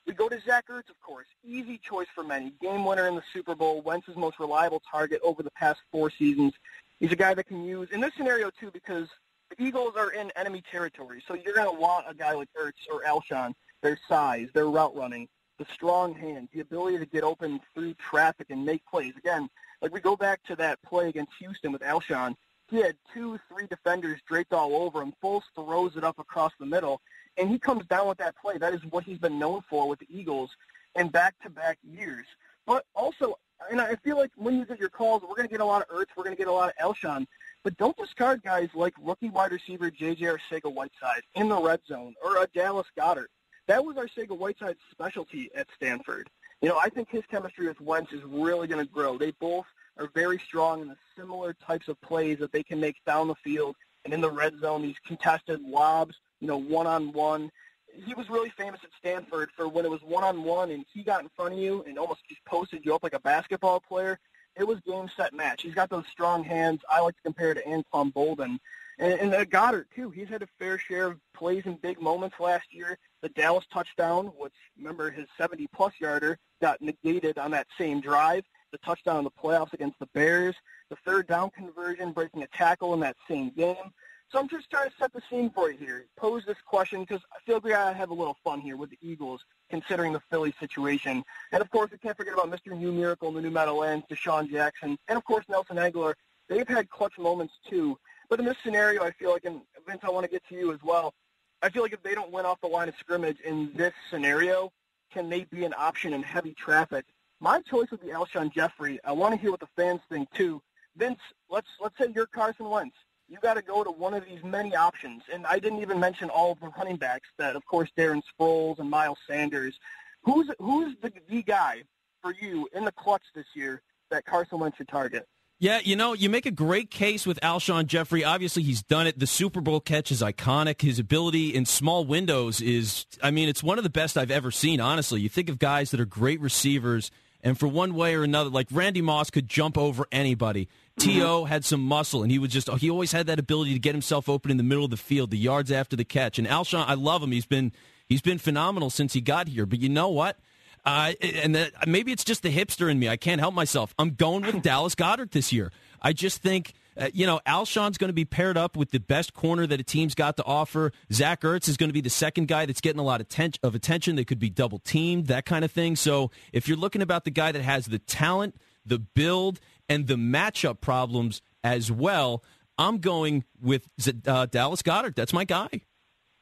We 0.08 0.14
go 0.14 0.26
to 0.26 0.40
Zach 0.40 0.68
Ertz, 0.68 0.88
of 0.88 0.98
course. 1.02 1.26
Easy 1.44 1.76
choice 1.76 2.06
for 2.14 2.24
many. 2.24 2.54
Game 2.62 2.86
winner 2.86 3.06
in 3.08 3.14
the 3.14 3.22
Super 3.30 3.54
Bowl. 3.54 3.82
Wentz's 3.82 4.16
most 4.16 4.40
reliable 4.40 4.80
target 4.90 5.20
over 5.22 5.42
the 5.42 5.50
past 5.50 5.80
four 5.92 6.10
seasons. 6.10 6.54
He's 6.98 7.12
a 7.12 7.16
guy 7.16 7.34
that 7.34 7.46
can 7.46 7.62
use 7.62 7.90
in 7.90 8.00
this 8.00 8.14
scenario 8.16 8.48
too 8.58 8.70
because 8.70 9.10
the 9.50 9.62
Eagles 9.62 9.96
are 9.98 10.10
in 10.12 10.32
enemy 10.34 10.62
territory. 10.72 11.22
So 11.28 11.34
you're 11.34 11.54
going 11.54 11.70
to 11.70 11.78
want 11.78 12.06
a 12.08 12.14
guy 12.14 12.32
like 12.32 12.48
Ertz 12.58 12.90
or 12.90 13.02
Alshon. 13.02 13.52
Their 13.82 13.98
size, 14.08 14.48
their 14.54 14.66
route 14.66 14.96
running, 14.96 15.28
the 15.58 15.66
strong 15.74 16.14
hands, 16.14 16.48
the 16.54 16.60
ability 16.60 16.98
to 16.98 17.06
get 17.06 17.22
open 17.22 17.60
through 17.74 17.92
traffic 17.94 18.46
and 18.48 18.64
make 18.64 18.84
plays. 18.86 19.12
Again, 19.18 19.50
like 19.82 19.92
we 19.92 20.00
go 20.00 20.16
back 20.16 20.42
to 20.44 20.56
that 20.56 20.80
play 20.82 21.10
against 21.10 21.32
Houston 21.38 21.70
with 21.70 21.82
Alshon. 21.82 22.34
He 22.70 22.76
had 22.76 22.96
two, 23.14 23.38
three 23.48 23.66
defenders 23.66 24.20
draped 24.28 24.52
all 24.52 24.76
over 24.76 25.00
him. 25.00 25.14
Foles 25.22 25.42
throws 25.54 25.96
it 25.96 26.04
up 26.04 26.18
across 26.18 26.52
the 26.60 26.66
middle, 26.66 27.00
and 27.36 27.48
he 27.48 27.58
comes 27.58 27.86
down 27.86 28.08
with 28.08 28.18
that 28.18 28.36
play. 28.36 28.58
That 28.58 28.74
is 28.74 28.84
what 28.90 29.04
he's 29.04 29.18
been 29.18 29.38
known 29.38 29.62
for 29.68 29.88
with 29.88 29.98
the 30.00 30.08
Eagles 30.10 30.50
in 30.94 31.08
back-to-back 31.08 31.78
years. 31.82 32.26
But 32.66 32.84
also, 32.94 33.38
and 33.70 33.80
I 33.80 33.96
feel 33.96 34.18
like 34.18 34.30
when 34.36 34.58
you 34.58 34.66
get 34.66 34.78
your 34.78 34.90
calls, 34.90 35.22
we're 35.22 35.34
going 35.34 35.48
to 35.48 35.52
get 35.52 35.60
a 35.60 35.64
lot 35.64 35.82
of 35.82 35.88
Ertz, 35.88 36.08
we're 36.16 36.24
going 36.24 36.36
to 36.36 36.38
get 36.38 36.48
a 36.48 36.52
lot 36.52 36.70
of 36.70 36.76
Alshon, 36.76 37.26
but 37.64 37.76
don't 37.78 37.96
discard 37.96 38.42
guys 38.42 38.68
like 38.74 38.94
rookie 39.00 39.30
wide 39.30 39.52
receiver 39.52 39.90
J.J. 39.90 40.26
Arcega-Whiteside 40.26 41.22
in 41.34 41.48
the 41.48 41.60
red 41.60 41.80
zone 41.88 42.14
or 42.22 42.42
a 42.42 42.46
Dallas 42.48 42.86
Goedert. 42.98 43.28
That 43.66 43.84
was 43.84 43.96
Arcega-Whiteside's 43.96 44.80
specialty 44.90 45.50
at 45.54 45.66
Stanford. 45.74 46.28
You 46.60 46.68
know, 46.68 46.78
I 46.78 46.88
think 46.88 47.08
his 47.10 47.24
chemistry 47.30 47.66
with 47.66 47.80
Wentz 47.80 48.12
is 48.12 48.22
really 48.24 48.66
going 48.66 48.84
to 48.84 48.92
grow. 48.92 49.16
They 49.16 49.30
both 49.32 49.66
are 49.98 50.10
very 50.14 50.38
strong 50.38 50.82
in 50.82 50.88
the 50.88 50.96
similar 51.16 51.54
types 51.54 51.88
of 51.88 52.00
plays 52.00 52.38
that 52.38 52.52
they 52.52 52.62
can 52.62 52.80
make 52.80 52.96
down 53.06 53.28
the 53.28 53.34
field 53.36 53.76
and 54.04 54.14
in 54.14 54.20
the 54.20 54.30
red 54.30 54.58
zone, 54.60 54.82
these 54.82 54.96
contested 55.06 55.60
lobs, 55.62 56.14
you 56.40 56.48
know, 56.48 56.56
one-on-one. 56.56 57.50
He 57.92 58.14
was 58.14 58.30
really 58.30 58.50
famous 58.50 58.80
at 58.84 58.90
Stanford 58.98 59.50
for 59.56 59.68
when 59.68 59.84
it 59.84 59.90
was 59.90 60.00
one-on-one 60.02 60.70
and 60.70 60.84
he 60.92 61.02
got 61.02 61.22
in 61.22 61.28
front 61.36 61.54
of 61.54 61.60
you 61.60 61.84
and 61.86 61.98
almost 61.98 62.20
just 62.28 62.44
posted 62.44 62.84
you 62.84 62.94
up 62.94 63.02
like 63.02 63.14
a 63.14 63.20
basketball 63.20 63.80
player. 63.80 64.18
It 64.56 64.66
was 64.66 64.80
game, 64.80 65.10
set, 65.16 65.34
match. 65.34 65.62
He's 65.62 65.74
got 65.74 65.90
those 65.90 66.06
strong 66.10 66.42
hands. 66.42 66.80
I 66.88 67.00
like 67.00 67.16
to 67.16 67.22
compare 67.22 67.54
to 67.54 67.62
Anquan 67.62 68.12
Boldin. 68.12 68.58
And, 68.98 69.20
and 69.20 69.34
uh, 69.34 69.44
Goedert, 69.44 69.86
too. 69.94 70.10
He's 70.10 70.28
had 70.28 70.42
a 70.42 70.48
fair 70.58 70.78
share 70.78 71.06
of 71.06 71.20
plays 71.34 71.64
in 71.66 71.76
big 71.76 72.00
moments 72.00 72.36
last 72.40 72.72
year. 72.72 72.98
The 73.20 73.28
Dallas 73.28 73.66
touchdown, 73.72 74.32
which, 74.36 74.54
remember, 74.76 75.10
his 75.10 75.26
70-plus 75.38 75.94
yarder 76.00 76.38
got 76.60 76.80
negated 76.80 77.38
on 77.38 77.52
that 77.52 77.68
same 77.78 78.00
drive. 78.00 78.44
The 78.72 78.78
touchdown 78.78 79.18
in 79.18 79.24
the 79.24 79.30
playoffs 79.30 79.72
against 79.72 79.98
the 79.98 80.06
Bears. 80.14 80.54
The 80.90 80.96
third 81.04 81.26
down 81.26 81.50
conversion, 81.50 82.12
breaking 82.12 82.42
a 82.42 82.46
tackle 82.48 82.94
in 82.94 83.00
that 83.00 83.16
same 83.28 83.50
game. 83.50 83.92
So 84.30 84.38
I'm 84.38 84.48
just 84.48 84.68
trying 84.70 84.90
to 84.90 84.94
set 84.98 85.12
the 85.14 85.22
scene 85.30 85.50
for 85.50 85.70
you 85.70 85.78
here. 85.78 86.04
Pose 86.16 86.44
this 86.46 86.58
question 86.66 87.00
because 87.00 87.22
I 87.32 87.40
feel 87.46 87.60
like 87.64 87.72
I 87.72 87.92
have 87.94 88.10
a 88.10 88.14
little 88.14 88.36
fun 88.44 88.60
here 88.60 88.76
with 88.76 88.90
the 88.90 88.98
Eagles, 89.00 89.40
considering 89.70 90.12
the 90.12 90.20
Philly 90.30 90.54
situation. 90.60 91.24
And 91.50 91.62
of 91.62 91.70
course, 91.70 91.90
we 91.90 91.98
can't 91.98 92.16
forget 92.16 92.34
about 92.34 92.50
Mr. 92.50 92.76
New 92.76 92.92
Miracle 92.92 93.28
in 93.28 93.34
the 93.34 93.40
New 93.40 93.50
Meadowlands, 93.50 94.04
DeSean 94.10 94.50
Jackson, 94.50 94.98
and 95.08 95.16
of 95.16 95.24
course 95.24 95.46
Nelson 95.48 95.76
Agholor. 95.76 96.12
They've 96.48 96.68
had 96.68 96.90
clutch 96.90 97.18
moments 97.18 97.54
too. 97.68 97.98
But 98.28 98.38
in 98.38 98.44
this 98.44 98.56
scenario, 98.62 99.02
I 99.02 99.12
feel 99.12 99.30
like, 99.30 99.46
and 99.46 99.62
Vince, 99.86 100.00
I 100.02 100.10
want 100.10 100.24
to 100.24 100.30
get 100.30 100.46
to 100.50 100.54
you 100.54 100.72
as 100.72 100.82
well. 100.82 101.14
I 101.62 101.70
feel 101.70 101.82
like 101.82 101.94
if 101.94 102.02
they 102.02 102.14
don't 102.14 102.30
win 102.30 102.44
off 102.44 102.60
the 102.60 102.68
line 102.68 102.88
of 102.88 102.94
scrimmage 103.00 103.40
in 103.40 103.72
this 103.74 103.94
scenario, 104.10 104.70
can 105.10 105.30
they 105.30 105.44
be 105.44 105.64
an 105.64 105.74
option 105.76 106.12
in 106.12 106.22
heavy 106.22 106.52
traffic? 106.52 107.06
My 107.40 107.60
choice 107.60 107.90
would 107.90 108.00
be 108.00 108.08
Alshon 108.08 108.52
Jeffery. 108.52 108.98
I 109.04 109.12
want 109.12 109.34
to 109.34 109.40
hear 109.40 109.50
what 109.50 109.60
the 109.60 109.68
fans 109.76 110.00
think 110.08 110.30
too. 110.32 110.60
Vince, 110.96 111.20
let's 111.48 111.68
let's 111.80 111.96
say 111.98 112.06
you're 112.14 112.26
Carson 112.26 112.68
Wentz. 112.68 112.96
You 113.28 113.38
got 113.42 113.54
to 113.54 113.62
go 113.62 113.84
to 113.84 113.90
one 113.90 114.14
of 114.14 114.24
these 114.24 114.42
many 114.42 114.74
options, 114.74 115.22
and 115.32 115.46
I 115.46 115.58
didn't 115.58 115.80
even 115.80 116.00
mention 116.00 116.30
all 116.30 116.52
of 116.52 116.60
the 116.60 116.70
running 116.76 116.96
backs. 116.96 117.28
That 117.38 117.56
of 117.56 117.64
course 117.66 117.90
Darren 117.96 118.22
Sproles 118.22 118.78
and 118.78 118.90
Miles 118.90 119.18
Sanders. 119.28 119.78
Who's 120.22 120.50
who's 120.58 120.96
the, 121.00 121.12
the 121.28 121.42
guy 121.42 121.82
for 122.22 122.34
you 122.40 122.68
in 122.74 122.84
the 122.84 122.92
clutch 122.92 123.22
this 123.34 123.46
year 123.54 123.82
that 124.10 124.24
Carson 124.24 124.58
Wentz 124.58 124.76
should 124.76 124.88
target? 124.88 125.28
Yeah, 125.60 125.80
you 125.82 125.96
know, 125.96 126.12
you 126.12 126.30
make 126.30 126.46
a 126.46 126.52
great 126.52 126.88
case 126.88 127.26
with 127.26 127.40
Alshon 127.42 127.86
Jeffery. 127.86 128.22
Obviously, 128.22 128.62
he's 128.62 128.80
done 128.80 129.08
it. 129.08 129.18
The 129.18 129.26
Super 129.26 129.60
Bowl 129.60 129.80
catch 129.80 130.12
is 130.12 130.22
iconic. 130.22 130.82
His 130.82 131.00
ability 131.00 131.52
in 131.52 131.66
small 131.66 132.04
windows 132.04 132.60
is, 132.60 133.06
I 133.24 133.32
mean, 133.32 133.48
it's 133.48 133.60
one 133.60 133.76
of 133.76 133.82
the 133.82 133.90
best 133.90 134.16
I've 134.16 134.30
ever 134.30 134.52
seen, 134.52 134.80
honestly. 134.80 135.20
You 135.20 135.28
think 135.28 135.48
of 135.48 135.58
guys 135.58 135.90
that 135.90 135.98
are 135.98 136.04
great 136.04 136.40
receivers, 136.40 137.10
and 137.42 137.58
for 137.58 137.68
one 137.68 137.94
way 137.94 138.14
or 138.14 138.24
another, 138.24 138.50
like 138.50 138.66
Randy 138.70 139.02
Moss 139.02 139.30
could 139.30 139.48
jump 139.48 139.78
over 139.78 140.06
anybody. 140.10 140.68
T.O. 140.98 141.44
had 141.44 141.64
some 141.64 141.80
muscle, 141.80 142.22
and 142.22 142.32
he 142.32 142.38
was 142.38 142.50
just, 142.50 142.68
he 142.78 142.90
always 142.90 143.12
had 143.12 143.28
that 143.28 143.38
ability 143.38 143.72
to 143.72 143.78
get 143.78 143.94
himself 143.94 144.28
open 144.28 144.50
in 144.50 144.56
the 144.56 144.64
middle 144.64 144.84
of 144.84 144.90
the 144.90 144.96
field, 144.96 145.30
the 145.30 145.38
yards 145.38 145.70
after 145.70 145.94
the 145.94 146.04
catch. 146.04 146.38
And 146.38 146.48
Alshon, 146.48 146.84
I 146.86 146.94
love 146.94 147.22
him. 147.22 147.30
He's 147.30 147.46
been, 147.46 147.72
he's 148.08 148.20
been 148.20 148.38
phenomenal 148.38 148.90
since 148.90 149.12
he 149.12 149.20
got 149.20 149.46
here. 149.46 149.64
But 149.64 149.80
you 149.80 149.88
know 149.88 150.08
what? 150.08 150.38
Uh, 150.84 151.12
and 151.20 151.70
maybe 151.86 152.12
it's 152.12 152.24
just 152.24 152.42
the 152.42 152.54
hipster 152.54 152.90
in 152.90 152.98
me. 152.98 153.08
I 153.08 153.16
can't 153.16 153.40
help 153.40 153.54
myself. 153.54 153.94
I'm 153.98 154.14
going 154.14 154.42
with 154.42 154.62
Dallas 154.62 154.94
Goedert 154.94 155.30
this 155.30 155.52
year. 155.52 155.70
I 156.02 156.12
just 156.12 156.42
think 156.42 156.72
Uh, 156.98 157.08
you 157.14 157.26
know, 157.26 157.40
Alshon's 157.46 157.96
going 157.96 158.08
to 158.08 158.14
be 158.14 158.24
paired 158.24 158.56
up 158.56 158.76
with 158.76 158.90
the 158.90 158.98
best 158.98 159.32
corner 159.32 159.66
that 159.66 159.78
a 159.78 159.84
team's 159.84 160.14
got 160.14 160.36
to 160.38 160.44
offer. 160.44 160.92
Zach 161.12 161.42
Ertz 161.42 161.68
is 161.68 161.76
going 161.76 161.90
to 161.90 161.94
be 161.94 162.00
the 162.00 162.10
second 162.10 162.48
guy 162.48 162.66
that's 162.66 162.80
getting 162.80 162.98
a 162.98 163.04
lot 163.04 163.20
of, 163.20 163.28
ten- 163.28 163.52
of 163.62 163.74
attention. 163.74 164.16
They 164.16 164.24
could 164.24 164.40
be 164.40 164.50
double 164.50 164.80
teamed, 164.80 165.26
that 165.28 165.46
kind 165.46 165.64
of 165.64 165.70
thing. 165.70 165.94
So 165.94 166.30
if 166.52 166.66
you're 166.66 166.76
looking 166.76 167.02
about 167.02 167.24
the 167.24 167.30
guy 167.30 167.52
that 167.52 167.62
has 167.62 167.86
the 167.86 168.00
talent, 168.00 168.56
the 168.84 168.98
build, 168.98 169.60
and 169.88 170.06
the 170.08 170.16
matchup 170.16 170.80
problems 170.80 171.40
as 171.62 171.92
well, 171.92 172.42
I'm 172.78 172.98
going 172.98 173.44
with 173.60 173.88
uh, 174.26 174.46
Dallas 174.46 174.82
Goedert. 174.82 175.14
That's 175.14 175.32
my 175.32 175.44
guy. 175.44 175.68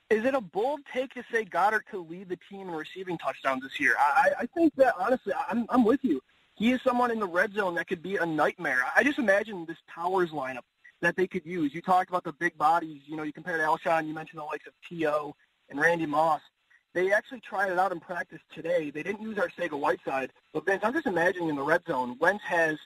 Is 0.08 0.24
it 0.24 0.34
a 0.34 0.40
bold 0.40 0.80
take 0.92 1.12
to 1.14 1.24
say 1.32 1.44
Goedert 1.44 1.86
could 1.90 2.08
lead 2.08 2.28
the 2.28 2.38
team 2.48 2.68
in 2.68 2.74
receiving 2.74 3.18
touchdowns 3.18 3.62
this 3.62 3.80
year? 3.80 3.96
I, 3.98 4.30
I 4.40 4.46
think 4.46 4.74
that 4.76 4.94
honestly, 4.98 5.32
I'm, 5.50 5.66
I'm 5.68 5.84
with 5.84 6.00
you. 6.02 6.20
He 6.56 6.72
is 6.72 6.80
someone 6.82 7.10
in 7.10 7.20
the 7.20 7.26
red 7.26 7.52
zone 7.52 7.74
that 7.74 7.86
could 7.86 8.02
be 8.02 8.16
a 8.16 8.24
nightmare. 8.24 8.82
I 8.96 9.04
just 9.04 9.18
imagine 9.18 9.66
this 9.66 9.76
Towers 9.94 10.30
lineup 10.30 10.64
that 11.02 11.14
they 11.14 11.26
could 11.26 11.44
use. 11.44 11.74
You 11.74 11.82
talked 11.82 12.08
about 12.08 12.24
the 12.24 12.32
big 12.32 12.56
bodies. 12.56 13.02
You 13.06 13.16
know, 13.16 13.22
you 13.22 13.32
compared 13.32 13.60
Alshon. 13.60 14.06
You 14.06 14.14
mentioned 14.14 14.40
the 14.40 14.44
likes 14.44 14.66
of 14.66 14.72
T.O. 14.88 15.34
and 15.68 15.78
Randy 15.78 16.06
Moss. 16.06 16.40
They 16.94 17.12
actually 17.12 17.40
tried 17.40 17.70
it 17.70 17.78
out 17.78 17.92
in 17.92 18.00
practice 18.00 18.40
today. 18.54 18.90
They 18.90 19.02
didn't 19.02 19.20
use 19.20 19.36
Arcega-Whiteside. 19.36 20.32
But, 20.54 20.64
Vince, 20.64 20.80
I'm 20.82 20.94
just 20.94 21.06
imagining 21.06 21.50
in 21.50 21.56
the 21.56 21.62
red 21.62 21.82
zone, 21.86 22.16
Wentz 22.18 22.42
has 22.44 22.78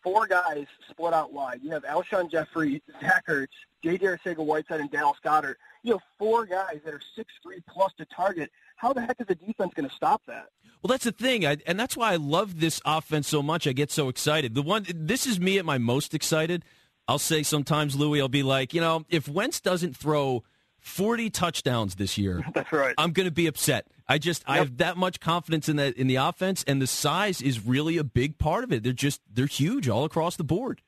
four 0.00 0.28
guys 0.28 0.66
split 0.88 1.12
out 1.12 1.32
wide. 1.32 1.58
You 1.60 1.70
have 1.72 1.82
Alshon 1.82 2.30
Jeffery, 2.30 2.80
Zach 3.00 3.26
Ertz, 3.26 3.48
J.J. 3.82 4.06
Arcega-Whiteside, 4.06 4.80
and 4.80 4.90
Dallas 4.92 5.18
Goedert. 5.24 5.56
You 5.82 5.94
have 5.94 6.02
four 6.20 6.46
guys 6.46 6.78
that 6.84 6.94
are 6.94 7.00
six 7.16 7.32
three 7.42 7.60
plus 7.68 7.92
to 7.98 8.04
target. 8.04 8.52
How 8.76 8.92
the 8.92 9.00
heck 9.00 9.20
is 9.20 9.26
the 9.26 9.34
defense 9.34 9.74
going 9.74 9.88
to 9.88 9.94
stop 9.94 10.22
that? 10.28 10.50
Well, 10.82 10.88
that's 10.88 11.04
the 11.04 11.12
thing, 11.12 11.44
I, 11.44 11.56
and 11.66 11.78
that's 11.78 11.96
why 11.96 12.12
I 12.12 12.16
love 12.16 12.60
this 12.60 12.80
offense 12.84 13.28
so 13.28 13.42
much. 13.42 13.66
I 13.66 13.72
get 13.72 13.90
so 13.90 14.08
excited. 14.08 14.54
The 14.54 14.62
one, 14.62 14.86
this 14.94 15.26
is 15.26 15.40
me 15.40 15.58
at 15.58 15.64
my 15.64 15.78
most 15.78 16.14
excited. 16.14 16.64
I'll 17.08 17.18
say 17.18 17.42
sometimes, 17.42 17.96
Louis, 17.96 18.20
I'll 18.20 18.28
be 18.28 18.42
like, 18.42 18.74
you 18.74 18.80
know, 18.80 19.04
if 19.08 19.28
Wentz 19.28 19.60
doesn't 19.60 19.96
throw 19.96 20.44
40 20.80 21.30
touchdowns 21.30 21.96
this 21.96 22.18
year, 22.18 22.44
that's 22.54 22.72
right. 22.72 22.94
I'm 22.98 23.12
going 23.12 23.26
to 23.26 23.32
be 23.32 23.46
upset. 23.46 23.86
I 24.08 24.18
just 24.18 24.42
yep. 24.42 24.50
I 24.50 24.56
have 24.58 24.76
that 24.78 24.96
much 24.96 25.20
confidence 25.20 25.68
in 25.68 25.76
that 25.76 25.96
in 25.96 26.06
the 26.06 26.16
offense, 26.16 26.64
and 26.66 26.80
the 26.80 26.86
size 26.86 27.42
is 27.42 27.64
really 27.64 27.98
a 27.98 28.04
big 28.04 28.38
part 28.38 28.64
of 28.64 28.72
it. 28.72 28.82
They're 28.82 28.92
just 28.92 29.20
they're 29.32 29.46
huge 29.46 29.88
all 29.88 30.04
across 30.04 30.36
the 30.36 30.44
board. 30.44 30.80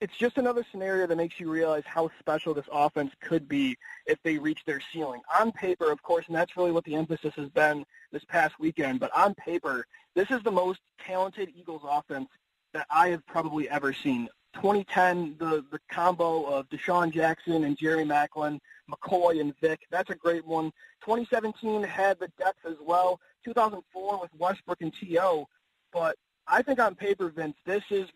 It's 0.00 0.16
just 0.16 0.38
another 0.38 0.64
scenario 0.70 1.06
that 1.06 1.16
makes 1.16 1.38
you 1.40 1.50
realize 1.50 1.84
how 1.86 2.10
special 2.18 2.52
this 2.52 2.66
offense 2.70 3.12
could 3.20 3.48
be 3.48 3.76
if 4.06 4.18
they 4.22 4.38
reach 4.38 4.64
their 4.66 4.80
ceiling. 4.92 5.22
On 5.40 5.52
paper, 5.52 5.90
of 5.90 6.02
course, 6.02 6.26
and 6.26 6.36
that's 6.36 6.56
really 6.56 6.72
what 6.72 6.84
the 6.84 6.94
emphasis 6.94 7.34
has 7.36 7.48
been 7.48 7.84
this 8.12 8.24
past 8.24 8.58
weekend. 8.58 9.00
But 9.00 9.16
on 9.16 9.34
paper, 9.34 9.86
this 10.14 10.30
is 10.30 10.42
the 10.42 10.50
most 10.50 10.80
talented 10.98 11.50
Eagles 11.56 11.82
offense 11.88 12.28
that 12.72 12.86
I 12.90 13.08
have 13.08 13.24
probably 13.26 13.68
ever 13.68 13.92
seen. 13.92 14.28
2010, 14.54 15.36
the, 15.38 15.64
the 15.70 15.80
combo 15.90 16.44
of 16.44 16.68
DeSean 16.68 17.12
Jackson 17.12 17.64
and 17.64 17.76
Jerry 17.76 18.04
Maclin, 18.04 18.58
McCoy 18.90 19.40
and 19.40 19.54
Vick, 19.60 19.80
that's 19.90 20.10
a 20.10 20.14
great 20.14 20.46
one. 20.46 20.66
2017 21.04 21.82
had 21.82 22.18
the 22.18 22.28
depth 22.38 22.64
as 22.66 22.76
well. 22.84 23.20
2004 23.44 24.20
with 24.20 24.30
Westbrook 24.38 24.80
and 24.80 24.94
T.O. 24.94 25.46
But 25.92 26.16
I 26.46 26.62
think 26.62 26.78
on 26.78 26.94
paper, 26.94 27.30
Vince, 27.30 27.56
this 27.64 27.82
is 27.90 28.08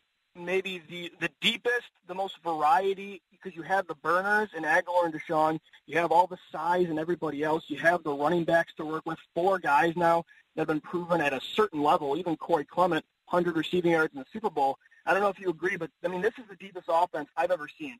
maybe 0.45 0.83
the, 0.88 1.12
the 1.21 1.30
deepest, 1.40 1.90
the 2.07 2.14
most 2.14 2.37
variety, 2.42 3.23
because 3.30 3.54
you 3.57 3.62
have 3.62 3.87
the 3.87 3.95
burners 3.97 4.50
and 4.54 4.64
Agholor 4.64 5.04
and 5.04 5.14
DeSean. 5.14 5.61
You 5.87 5.99
have 5.99 6.12
all 6.12 6.26
the 6.26 6.38
size 6.50 6.88
and 6.88 6.99
everybody 6.99 7.42
else. 7.42 7.64
You 7.68 7.78
have 7.78 8.02
the 8.02 8.12
running 8.12 8.45
backs 8.45 8.73
to 8.76 8.85
work 8.85 9.07
with. 9.07 9.18
Four 9.35 9.59
guys 9.59 9.97
now 9.97 10.25
that 10.54 10.62
have 10.62 10.68
been 10.68 10.80
proven 10.80 11.21
at 11.21 11.33
a 11.33 11.40
certain 11.54 11.83
level. 11.83 12.16
Even 12.16 12.37
Corey 12.37 12.64
Clement, 12.64 13.04
100 13.28 13.57
receiving 13.57 13.92
yards 13.92 14.12
in 14.14 14.21
the 14.21 14.26
Super 14.33 14.50
Bowl. 14.50 14.78
I 15.07 15.12
don't 15.12 15.23
know 15.23 15.28
if 15.28 15.38
you 15.38 15.49
agree, 15.49 15.76
but 15.76 15.90
I 16.04 16.09
mean, 16.09 16.21
this 16.21 16.35
is 16.38 16.45
the 16.50 16.57
deepest 16.57 16.87
offense 16.88 17.28
I've 17.37 17.50
ever 17.50 17.68
seen. 17.78 17.99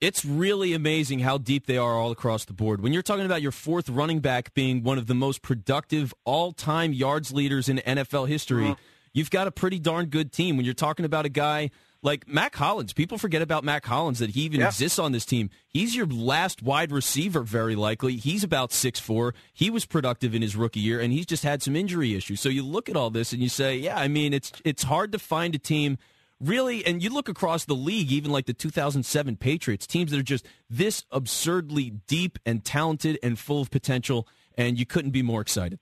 It's 0.00 0.24
really 0.24 0.72
amazing 0.72 1.20
how 1.20 1.38
deep 1.38 1.66
they 1.66 1.78
are 1.78 1.94
all 1.94 2.10
across 2.10 2.44
the 2.44 2.52
board. 2.52 2.80
When 2.82 2.92
you're 2.92 3.02
talking 3.02 3.24
about 3.24 3.40
your 3.40 3.52
fourth 3.52 3.88
running 3.88 4.18
back 4.18 4.52
being 4.52 4.82
one 4.82 4.98
of 4.98 5.06
the 5.06 5.14
most 5.14 5.42
productive 5.42 6.12
all-time 6.24 6.92
yards 6.92 7.32
leaders 7.32 7.68
in 7.68 7.76
NFL 7.78 8.26
history, 8.26 8.64
mm-hmm. 8.64 8.82
You've 9.12 9.30
got 9.30 9.46
a 9.46 9.50
pretty 9.50 9.78
darn 9.78 10.06
good 10.06 10.32
team. 10.32 10.56
When 10.56 10.64
you're 10.64 10.74
talking 10.74 11.04
about 11.04 11.24
a 11.24 11.28
guy 11.28 11.70
like 12.02 12.26
Mack 12.26 12.56
Hollins, 12.56 12.92
people 12.92 13.18
forget 13.18 13.42
about 13.42 13.64
Mack 13.64 13.86
Hollins 13.86 14.18
that 14.18 14.30
he 14.30 14.42
even 14.42 14.60
yeah. 14.60 14.66
exists 14.66 14.98
on 14.98 15.12
this 15.12 15.24
team. 15.24 15.50
He's 15.68 15.94
your 15.94 16.06
last 16.06 16.62
wide 16.62 16.90
receiver, 16.90 17.42
very 17.42 17.76
likely. 17.76 18.16
He's 18.16 18.42
about 18.42 18.72
six 18.72 18.98
four. 18.98 19.34
He 19.52 19.70
was 19.70 19.84
productive 19.84 20.34
in 20.34 20.42
his 20.42 20.56
rookie 20.56 20.80
year, 20.80 21.00
and 21.00 21.12
he's 21.12 21.26
just 21.26 21.44
had 21.44 21.62
some 21.62 21.76
injury 21.76 22.14
issues. 22.14 22.40
So 22.40 22.48
you 22.48 22.64
look 22.64 22.88
at 22.88 22.96
all 22.96 23.10
this 23.10 23.32
and 23.32 23.42
you 23.42 23.48
say, 23.48 23.76
yeah, 23.76 23.98
I 23.98 24.08
mean, 24.08 24.32
it's 24.32 24.52
it's 24.64 24.82
hard 24.82 25.12
to 25.12 25.18
find 25.18 25.54
a 25.54 25.58
team– 25.58 25.98
really, 26.42 26.84
and 26.84 27.02
you 27.02 27.10
look 27.10 27.28
across 27.28 27.64
the 27.64 27.74
league, 27.74 28.10
even 28.10 28.30
like 28.30 28.46
the 28.46 28.52
2007 28.52 29.36
Patriots, 29.36 29.86
teams 29.86 30.10
that 30.10 30.18
are 30.18 30.24
just 30.24 30.46
this 30.68 31.04
absurdly 31.10 31.90
deep 32.06 32.38
and 32.44 32.64
talented 32.64 33.18
and 33.22 33.38
full 33.38 33.62
of 33.62 33.70
potential, 33.70 34.26
and 34.56 34.78
you 34.78 34.84
couldn't 34.84 35.12
be 35.12 35.22
more 35.22 35.40
excited. 35.40 35.78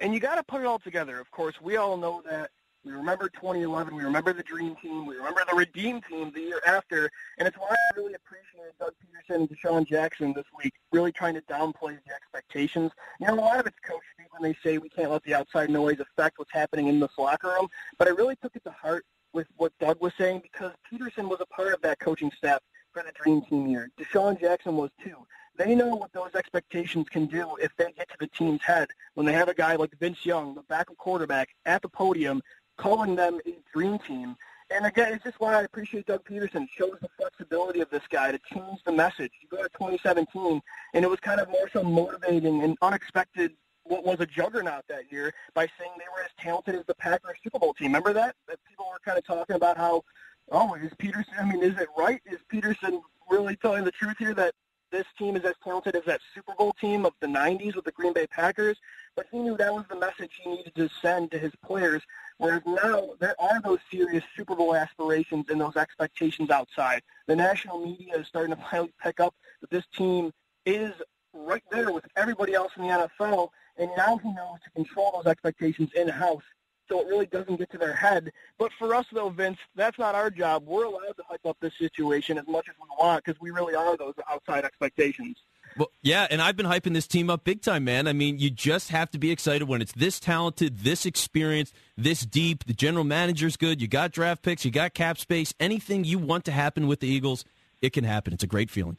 And 0.00 0.12
you 0.12 0.20
got 0.20 0.34
to 0.36 0.42
put 0.42 0.60
it 0.60 0.66
all 0.66 0.78
together. 0.78 1.18
Of 1.18 1.30
course, 1.30 1.54
we 1.60 1.76
all 1.76 1.96
know 1.96 2.22
that. 2.28 2.50
We 2.84 2.92
remember 2.92 3.28
2011. 3.28 3.96
We 3.96 4.04
remember 4.04 4.32
the 4.32 4.44
Dream 4.44 4.76
Team. 4.80 5.06
We 5.06 5.16
remember 5.16 5.42
the 5.50 5.56
Redeem 5.56 6.00
Team 6.02 6.30
the 6.32 6.40
year 6.40 6.60
after. 6.64 7.10
And 7.36 7.48
it's 7.48 7.56
why 7.56 7.70
I 7.70 7.96
really 7.96 8.14
appreciated 8.14 8.74
Doug 8.78 8.92
Pederson 9.02 9.40
and 9.40 9.48
DeSean 9.48 9.88
Jackson 9.88 10.32
this 10.32 10.44
week, 10.62 10.72
really 10.92 11.10
trying 11.10 11.34
to 11.34 11.40
downplay 11.42 11.98
the 12.06 12.14
expectations. 12.14 12.92
You 13.20 13.26
know, 13.26 13.34
a 13.34 13.40
lot 13.40 13.58
of 13.58 13.66
it's 13.66 13.76
coach 13.84 14.02
speak 14.14 14.32
when 14.38 14.48
they 14.48 14.56
say 14.62 14.78
we 14.78 14.88
can't 14.88 15.10
let 15.10 15.24
the 15.24 15.34
outside 15.34 15.68
noise 15.68 15.98
affect 15.98 16.38
what's 16.38 16.52
happening 16.52 16.86
in 16.86 17.00
the 17.00 17.08
locker 17.18 17.48
room. 17.48 17.66
But 17.98 18.06
I 18.06 18.12
really 18.12 18.36
took 18.36 18.54
it 18.54 18.62
to 18.62 18.70
heart 18.70 19.04
with 19.32 19.48
what 19.56 19.72
Doug 19.80 20.00
was 20.00 20.12
saying 20.16 20.42
because 20.42 20.70
Pederson 20.88 21.28
was 21.28 21.40
a 21.40 21.46
part 21.46 21.74
of 21.74 21.82
that 21.82 21.98
coaching 21.98 22.30
staff 22.38 22.60
for 22.92 23.02
the 23.02 23.12
Dream 23.20 23.42
Team 23.42 23.66
year. 23.66 23.90
DeSean 23.98 24.40
Jackson 24.40 24.76
was 24.76 24.90
too. 25.02 25.16
They 25.56 25.74
know 25.74 25.94
what 25.94 26.12
those 26.12 26.34
expectations 26.34 27.08
can 27.08 27.26
do 27.26 27.56
if 27.56 27.74
they 27.76 27.92
get 27.92 28.08
to 28.10 28.16
the 28.20 28.26
team's 28.26 28.62
head 28.62 28.88
when 29.14 29.26
they 29.26 29.32
have 29.32 29.48
a 29.48 29.54
guy 29.54 29.76
like 29.76 29.98
Vince 29.98 30.24
Young, 30.24 30.54
the 30.54 30.62
backup 30.62 30.96
quarterback, 30.96 31.50
at 31.64 31.82
the 31.82 31.88
podium 31.88 32.42
calling 32.76 33.16
them 33.16 33.40
a 33.46 33.56
dream 33.72 33.98
team. 33.98 34.36
And 34.70 34.84
again, 34.84 35.14
it's 35.14 35.24
just 35.24 35.40
why 35.40 35.54
I 35.54 35.62
appreciate 35.62 36.06
Doug 36.06 36.24
Pederson. 36.24 36.64
It 36.64 36.70
shows 36.76 36.96
the 37.00 37.08
flexibility 37.16 37.80
of 37.80 37.88
this 37.90 38.02
guy 38.10 38.32
to 38.32 38.40
change 38.52 38.80
the 38.84 38.92
message. 38.92 39.30
You 39.40 39.48
go 39.48 39.62
to 39.62 39.68
2017, 39.70 40.60
and 40.92 41.04
it 41.04 41.08
was 41.08 41.20
kind 41.20 41.40
of 41.40 41.48
more 41.48 41.68
so 41.72 41.82
motivating 41.82 42.62
and 42.62 42.76
unexpected 42.82 43.52
what 43.84 44.04
was 44.04 44.18
a 44.20 44.26
juggernaut 44.26 44.82
that 44.88 45.10
year 45.12 45.32
by 45.54 45.68
saying 45.78 45.92
they 45.96 46.04
were 46.14 46.24
as 46.24 46.32
talented 46.38 46.74
as 46.74 46.84
the 46.86 46.94
Packers 46.96 47.36
Super 47.42 47.60
Bowl 47.60 47.74
team. 47.74 47.88
Remember 47.88 48.12
that? 48.12 48.34
That 48.48 48.58
people 48.68 48.86
were 48.90 48.98
kind 49.04 49.16
of 49.16 49.24
talking 49.24 49.54
about 49.54 49.76
how, 49.76 50.02
oh, 50.50 50.74
is 50.74 50.92
Pederson? 50.94 51.38
I 51.38 51.44
mean, 51.44 51.62
is 51.62 51.78
it 51.78 51.88
right? 51.96 52.20
Is 52.26 52.40
Pederson 52.52 53.00
really 53.30 53.54
telling 53.56 53.84
the 53.84 53.92
truth 53.92 54.16
here 54.18 54.34
that 54.34 54.54
this 54.96 55.06
team 55.18 55.36
is 55.36 55.44
as 55.44 55.54
talented 55.62 55.94
as 55.94 56.04
that 56.06 56.20
Super 56.34 56.54
Bowl 56.54 56.72
team 56.80 57.04
of 57.04 57.12
the 57.20 57.26
90s 57.26 57.76
with 57.76 57.84
the 57.84 57.92
Green 57.92 58.14
Bay 58.14 58.26
Packers? 58.26 58.78
But 59.14 59.26
he 59.30 59.38
knew 59.38 59.54
that 59.58 59.72
was 59.72 59.84
the 59.90 59.96
message 59.96 60.40
he 60.42 60.50
needed 60.50 60.74
to 60.74 60.88
send 61.02 61.30
to 61.32 61.38
his 61.38 61.52
players. 61.62 62.02
Whereas 62.38 62.62
now 62.64 63.10
there 63.18 63.34
are 63.38 63.60
those 63.60 63.78
serious 63.90 64.24
Super 64.34 64.56
Bowl 64.56 64.74
aspirations 64.74 65.50
and 65.50 65.60
those 65.60 65.76
expectations 65.76 66.48
outside. 66.48 67.02
The 67.26 67.36
national 67.36 67.84
media 67.84 68.16
is 68.16 68.26
starting 68.26 68.56
to 68.56 68.62
finally 68.70 68.94
pick 69.02 69.20
up 69.20 69.34
that 69.60 69.68
this 69.68 69.84
team 69.94 70.32
is 70.64 70.92
right 71.34 71.62
there 71.70 71.92
with 71.92 72.06
everybody 72.16 72.54
else 72.54 72.72
in 72.76 72.82
the 72.84 73.08
NFL 73.20 73.50
and 73.76 73.90
now 73.96 74.16
he 74.16 74.32
knows 74.32 74.58
to 74.64 74.70
control 74.70 75.12
those 75.14 75.30
expectations 75.30 75.90
in-house 75.94 76.42
so 76.88 77.00
it 77.00 77.06
really 77.06 77.26
doesn't 77.26 77.56
get 77.56 77.70
to 77.70 77.78
their 77.78 77.94
head. 77.94 78.32
But 78.58 78.72
for 78.78 78.94
us, 78.94 79.06
though, 79.12 79.28
Vince, 79.28 79.58
that's 79.74 79.98
not 79.98 80.14
our 80.14 80.30
job. 80.30 80.64
We're 80.66 80.84
allowed 80.84 81.16
to 81.16 81.22
hype 81.28 81.44
up 81.44 81.56
this 81.60 81.72
situation 81.78 82.38
as 82.38 82.46
much 82.46 82.68
as 82.68 82.74
we 82.80 82.88
want 82.98 83.24
because 83.24 83.40
we 83.40 83.50
really 83.50 83.74
are 83.74 83.96
those 83.96 84.14
outside 84.30 84.64
expectations. 84.64 85.36
Well, 85.76 85.90
yeah, 86.00 86.26
and 86.30 86.40
I've 86.40 86.56
been 86.56 86.66
hyping 86.66 86.94
this 86.94 87.06
team 87.06 87.28
up 87.28 87.44
big 87.44 87.60
time, 87.60 87.84
man. 87.84 88.08
I 88.08 88.14
mean, 88.14 88.38
you 88.38 88.48
just 88.48 88.90
have 88.90 89.10
to 89.10 89.18
be 89.18 89.30
excited 89.30 89.68
when 89.68 89.82
it's 89.82 89.92
this 89.92 90.18
talented, 90.18 90.78
this 90.78 91.04
experienced, 91.04 91.74
this 91.98 92.24
deep. 92.24 92.64
The 92.64 92.72
general 92.72 93.04
manager's 93.04 93.56
good. 93.56 93.82
You 93.82 93.88
got 93.88 94.12
draft 94.12 94.42
picks, 94.42 94.64
you 94.64 94.70
got 94.70 94.94
cap 94.94 95.18
space. 95.18 95.52
Anything 95.60 96.04
you 96.04 96.18
want 96.18 96.46
to 96.46 96.52
happen 96.52 96.86
with 96.86 97.00
the 97.00 97.08
Eagles, 97.08 97.44
it 97.82 97.92
can 97.92 98.04
happen. 98.04 98.32
It's 98.32 98.44
a 98.44 98.46
great 98.46 98.70
feeling. 98.70 98.96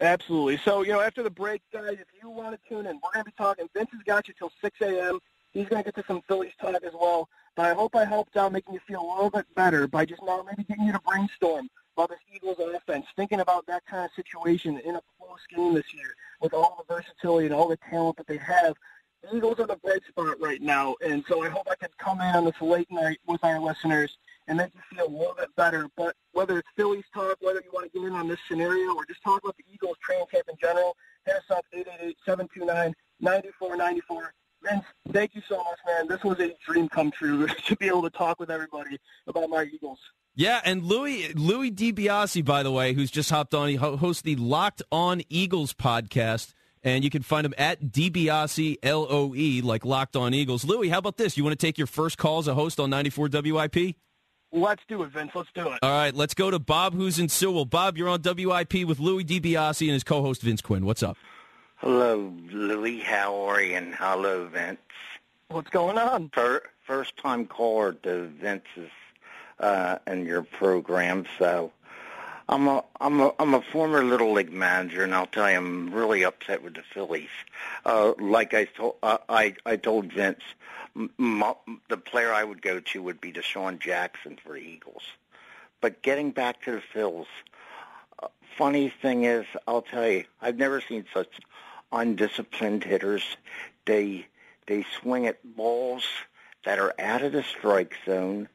Absolutely. 0.00 0.58
So, 0.64 0.82
you 0.82 0.92
know, 0.92 1.00
after 1.00 1.22
the 1.22 1.30
break, 1.30 1.62
guys, 1.72 1.92
if 1.92 2.08
you 2.20 2.28
want 2.28 2.60
to 2.60 2.68
tune 2.68 2.86
in, 2.86 2.96
we're 2.96 3.12
going 3.12 3.24
to 3.24 3.30
be 3.30 3.34
talking. 3.38 3.68
Vince 3.72 3.90
has 3.92 4.02
got 4.02 4.26
you 4.26 4.34
till 4.36 4.50
6 4.60 4.80
a.m. 4.80 5.20
He's 5.52 5.68
going 5.68 5.82
to 5.82 5.90
get 5.90 5.94
to 6.00 6.04
some 6.06 6.22
Phillies 6.26 6.52
talk 6.60 6.82
as 6.82 6.92
well. 6.98 7.28
But 7.54 7.66
I 7.66 7.74
hope 7.74 7.94
I 7.94 8.04
helped 8.04 8.36
out 8.36 8.52
making 8.52 8.74
you 8.74 8.80
feel 8.86 9.02
a 9.02 9.08
little 9.14 9.30
bit 9.30 9.46
better 9.54 9.86
by 9.86 10.06
just 10.06 10.22
now 10.22 10.42
maybe 10.48 10.64
getting 10.64 10.86
you 10.86 10.92
to 10.92 11.00
brainstorm 11.00 11.68
about 11.96 12.08
this 12.08 12.18
Eagles 12.34 12.58
offense, 12.58 13.04
thinking 13.14 13.40
about 13.40 13.66
that 13.66 13.84
kind 13.84 14.04
of 14.06 14.10
situation 14.16 14.78
in 14.78 14.96
a 14.96 15.02
close 15.18 15.46
game 15.54 15.74
this 15.74 15.92
year 15.92 16.14
with 16.40 16.54
all 16.54 16.78
the 16.78 16.94
versatility 16.94 17.46
and 17.46 17.54
all 17.54 17.68
the 17.68 17.76
talent 17.90 18.16
that 18.16 18.26
they 18.26 18.38
have. 18.38 18.74
The 19.22 19.36
Eagles 19.36 19.60
are 19.60 19.66
the 19.66 19.76
bright 19.76 20.02
spot 20.08 20.40
right 20.40 20.62
now, 20.62 20.96
and 21.04 21.22
so 21.28 21.44
I 21.44 21.50
hope 21.50 21.68
I 21.70 21.76
could 21.76 21.96
come 21.98 22.20
in 22.22 22.34
on 22.34 22.44
this 22.46 22.60
late 22.60 22.90
night 22.90 23.20
with 23.26 23.44
our 23.44 23.60
listeners 23.60 24.16
and 24.48 24.56
make 24.58 24.74
you 24.74 24.80
feel 24.96 25.06
a 25.06 25.14
little 25.16 25.34
bit 25.34 25.54
better. 25.54 25.86
But 25.96 26.16
whether 26.32 26.58
it's 26.58 26.68
Phillies 26.74 27.04
talk, 27.14 27.36
whether 27.40 27.60
you 27.62 27.70
want 27.72 27.92
to 27.92 27.98
get 27.98 28.06
in 28.06 28.14
on 28.14 28.26
this 28.26 28.40
scenario, 28.48 28.94
or 28.94 29.04
just 29.04 29.22
talk 29.22 29.42
about 29.42 29.56
the 29.58 29.64
Eagles 29.72 29.98
training 30.02 30.26
camp 30.32 30.48
in 30.48 30.56
general, 30.60 30.96
hit 31.26 31.36
us 31.36 31.44
up 31.50 31.64
888-729-9494. 32.26 32.94
Vince, 34.62 34.84
thank 35.12 35.34
you 35.34 35.42
so 35.48 35.58
much, 35.58 35.78
man. 35.86 36.08
This 36.08 36.22
was 36.22 36.38
a 36.40 36.54
dream 36.66 36.88
come 36.88 37.10
true 37.10 37.46
to 37.66 37.76
be 37.76 37.86
able 37.86 38.02
to 38.02 38.10
talk 38.10 38.38
with 38.38 38.50
everybody 38.50 38.98
about 39.26 39.48
my 39.50 39.64
Eagles. 39.64 39.98
Yeah, 40.34 40.60
and 40.64 40.82
Louis 40.82 41.32
Louis 41.34 41.70
DiBiase, 41.70 42.44
by 42.44 42.62
the 42.62 42.72
way, 42.72 42.94
who's 42.94 43.10
just 43.10 43.28
hopped 43.28 43.52
on, 43.54 43.68
he 43.68 43.74
hosts 43.74 44.22
the 44.22 44.36
Locked 44.36 44.82
On 44.90 45.20
Eagles 45.28 45.74
podcast, 45.74 46.54
and 46.82 47.04
you 47.04 47.10
can 47.10 47.22
find 47.22 47.44
him 47.44 47.52
at 47.58 47.82
DiBiase 47.82 48.76
L 48.82 49.06
O 49.10 49.34
E, 49.34 49.60
like 49.60 49.84
Locked 49.84 50.16
On 50.16 50.32
Eagles. 50.32 50.64
Louis, 50.64 50.88
how 50.88 50.98
about 50.98 51.18
this? 51.18 51.36
You 51.36 51.44
want 51.44 51.58
to 51.58 51.66
take 51.66 51.76
your 51.76 51.86
first 51.86 52.16
call 52.16 52.38
as 52.38 52.48
a 52.48 52.54
host 52.54 52.80
on 52.80 52.88
94 52.88 53.28
WIP? 53.30 53.96
Let's 54.54 54.82
do 54.86 55.02
it, 55.02 55.10
Vince. 55.10 55.32
Let's 55.34 55.48
do 55.54 55.68
it. 55.68 55.78
All 55.82 55.90
right, 55.90 56.14
let's 56.14 56.34
go 56.34 56.50
to 56.50 56.58
Bob, 56.58 56.94
who's 56.94 57.18
in 57.18 57.28
Sewell. 57.28 57.64
Bob, 57.64 57.96
you're 57.96 58.08
on 58.08 58.20
WIP 58.22 58.84
with 58.86 59.00
Louis 59.00 59.24
DiBiase 59.24 59.82
and 59.82 59.92
his 59.92 60.04
co-host 60.04 60.42
Vince 60.42 60.60
Quinn. 60.62 60.84
What's 60.86 61.02
up? 61.02 61.16
Hello, 61.82 62.32
Louis. 62.52 63.00
How 63.00 63.34
are 63.40 63.60
you? 63.60 63.74
And 63.74 63.92
hello, 63.92 64.46
Vince. 64.46 64.78
What's 65.48 65.70
going 65.70 65.98
on? 65.98 66.30
first 66.86 67.16
time 67.16 67.44
caller 67.44 67.92
to 68.04 68.28
Vince's 68.40 68.92
uh, 69.58 69.98
in 70.06 70.24
your 70.24 70.44
program. 70.44 71.24
So 71.40 71.72
I'm 72.48 72.68
a 72.68 72.84
I'm 73.00 73.18
a 73.18 73.32
I'm 73.40 73.54
a 73.54 73.60
former 73.60 74.04
little 74.04 74.32
league 74.32 74.52
manager, 74.52 75.02
and 75.02 75.12
I'll 75.12 75.26
tell 75.26 75.50
you, 75.50 75.56
I'm 75.56 75.92
really 75.92 76.24
upset 76.24 76.62
with 76.62 76.74
the 76.74 76.84
Phillies. 76.94 77.34
Uh, 77.84 78.12
like 78.20 78.54
I 78.54 78.66
told 78.66 78.94
uh, 79.02 79.18
I 79.28 79.56
I 79.66 79.74
told 79.74 80.12
Vince, 80.12 80.44
m- 80.94 81.10
m- 81.18 81.80
the 81.88 81.96
player 81.96 82.32
I 82.32 82.44
would 82.44 82.62
go 82.62 82.78
to 82.78 83.02
would 83.02 83.20
be 83.20 83.32
DeSean 83.32 83.80
Jackson 83.80 84.38
for 84.40 84.52
the 84.52 84.60
Eagles. 84.60 85.02
But 85.80 86.00
getting 86.02 86.30
back 86.30 86.62
to 86.62 86.70
the 86.70 86.82
Phils, 86.94 87.26
uh, 88.22 88.28
funny 88.56 88.88
thing 89.02 89.24
is, 89.24 89.46
I'll 89.66 89.82
tell 89.82 90.08
you, 90.08 90.22
I've 90.40 90.58
never 90.58 90.80
seen 90.80 91.06
such 91.12 91.40
undisciplined 91.92 92.84
hitters. 92.84 93.22
They 93.84 94.26
they 94.66 94.84
swing 95.00 95.26
at 95.26 95.38
balls 95.56 96.04
that 96.64 96.78
are 96.78 96.94
out 96.98 97.22
of 97.22 97.32
the 97.32 97.42
strike 97.42 97.94
zone 98.06 98.48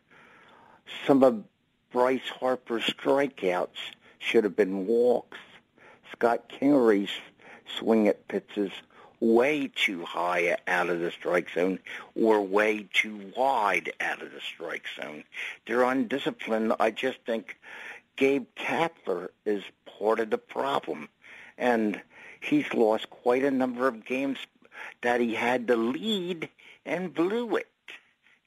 some 1.06 1.24
of 1.24 1.44
Bryce 1.92 2.30
Harper's 2.40 2.84
strikeouts 2.84 3.78
should 4.20 4.44
have 4.44 4.56
been 4.56 4.88
walks. 4.88 5.38
Scott 6.12 6.50
Kingery's 6.50 7.12
swing 7.78 8.08
at 8.08 8.28
pitches 8.28 8.72
way 9.20 9.70
too 9.74 10.06
high 10.06 10.58
out 10.68 10.90
of 10.90 11.00
the 11.00 11.12
strike 11.12 11.50
zone 11.54 11.80
or 12.16 12.42
way 12.42 12.88
too 12.94 13.32
wide 13.36 13.92
out 14.00 14.22
of 14.22 14.32
the 14.32 14.42
strike 14.42 14.86
zone. 15.00 15.24
They're 15.66 15.84
undisciplined. 15.84 16.74
I 16.80 16.92
just 16.92 17.18
think 17.26 17.58
Gabe 18.16 18.46
Kapler 18.56 19.30
is 19.46 19.64
part 19.98 20.20
of 20.20 20.30
the 20.30 20.38
problem. 20.38 21.10
And 21.58 22.00
he's 22.42 22.74
lost 22.74 23.10
quite 23.10 23.44
a 23.44 23.52
number 23.52 23.88
of 23.88 24.06
games 24.06 24.38
that 25.02 25.22
he 25.22 25.36
had 25.36 25.68
the 25.68 25.78
lead 25.78 26.50
and 26.86 27.14
blew 27.14 27.56
it. 27.56 27.68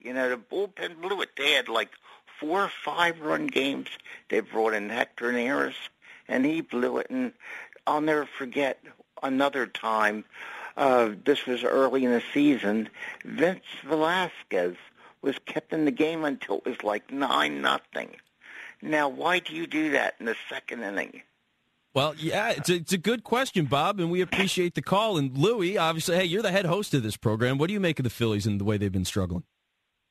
You 0.01 0.15
know, 0.15 0.29
the 0.29 0.37
bullpen 0.37 1.01
blew 1.01 1.21
it. 1.23 1.31
They 1.37 1.53
had 1.53 1.69
like 1.69 1.91
four 2.39 2.65
or 2.65 2.73
five 2.85 3.21
run 3.21 3.47
games. 3.47 3.89
They 4.29 4.41
brought 4.41 4.73
in 4.75 4.89
Hector 4.89 5.33
Neris, 5.33 5.75
and 6.27 6.45
he 6.45 6.63
blew 6.63 6.99
it. 6.99 7.11
And 7.11 7.33
I'll 7.87 8.01
never 8.01 8.27
forget 8.27 8.83
another 9.23 9.67
time. 9.67 10.25
Uh, 10.77 11.11
this 11.25 11.47
was 11.47 11.65
early 11.65 12.05
in 12.05 12.13
the 12.13 12.23
season. 12.33 12.89
Vince 13.25 13.65
Velasquez 13.85 14.77
was 15.21 15.37
kept 15.45 15.73
in 15.73 15.85
the 15.85 15.91
game 15.91 16.25
until 16.25 16.59
it 16.59 16.67
was 16.67 16.83
like 16.83 17.13
nine 17.13 17.61
nothing. 17.61 18.17
Now, 18.81 19.09
why 19.09 19.41
do 19.41 19.55
you 19.55 19.67
do 19.67 19.91
that 19.91 20.15
in 20.19 20.27
the 20.27 20.37
second 20.49 20.83
inning? 20.83 21.23
Well, 21.93 22.15
yeah, 22.17 22.51
it's 22.51 22.69
a, 22.69 22.75
it's 22.75 22.93
a 22.93 22.99
good 22.99 23.25
question, 23.25 23.65
Bob, 23.65 23.99
and 23.99 24.13
we 24.13 24.21
appreciate 24.21 24.75
the 24.75 24.83
call. 24.83 25.19
And 25.19 25.37
Louie, 25.37 25.77
obviously, 25.77 26.17
hey, 26.17 26.25
you're 26.25 26.43
the 26.43 26.53
head 26.53 26.67
host 26.67 26.95
of 26.95 27.03
this 27.03 27.17
program. 27.17 27.59
What 27.59 27.67
do 27.67 27.73
you 27.73 27.81
make 27.81 27.99
of 27.99 28.05
the 28.05 28.11
Phillies 28.11 28.47
and 28.47 28.61
the 28.61 28.65
way 28.65 28.77
they've 28.77 28.93
been 28.93 29.05
struggling? 29.05 29.43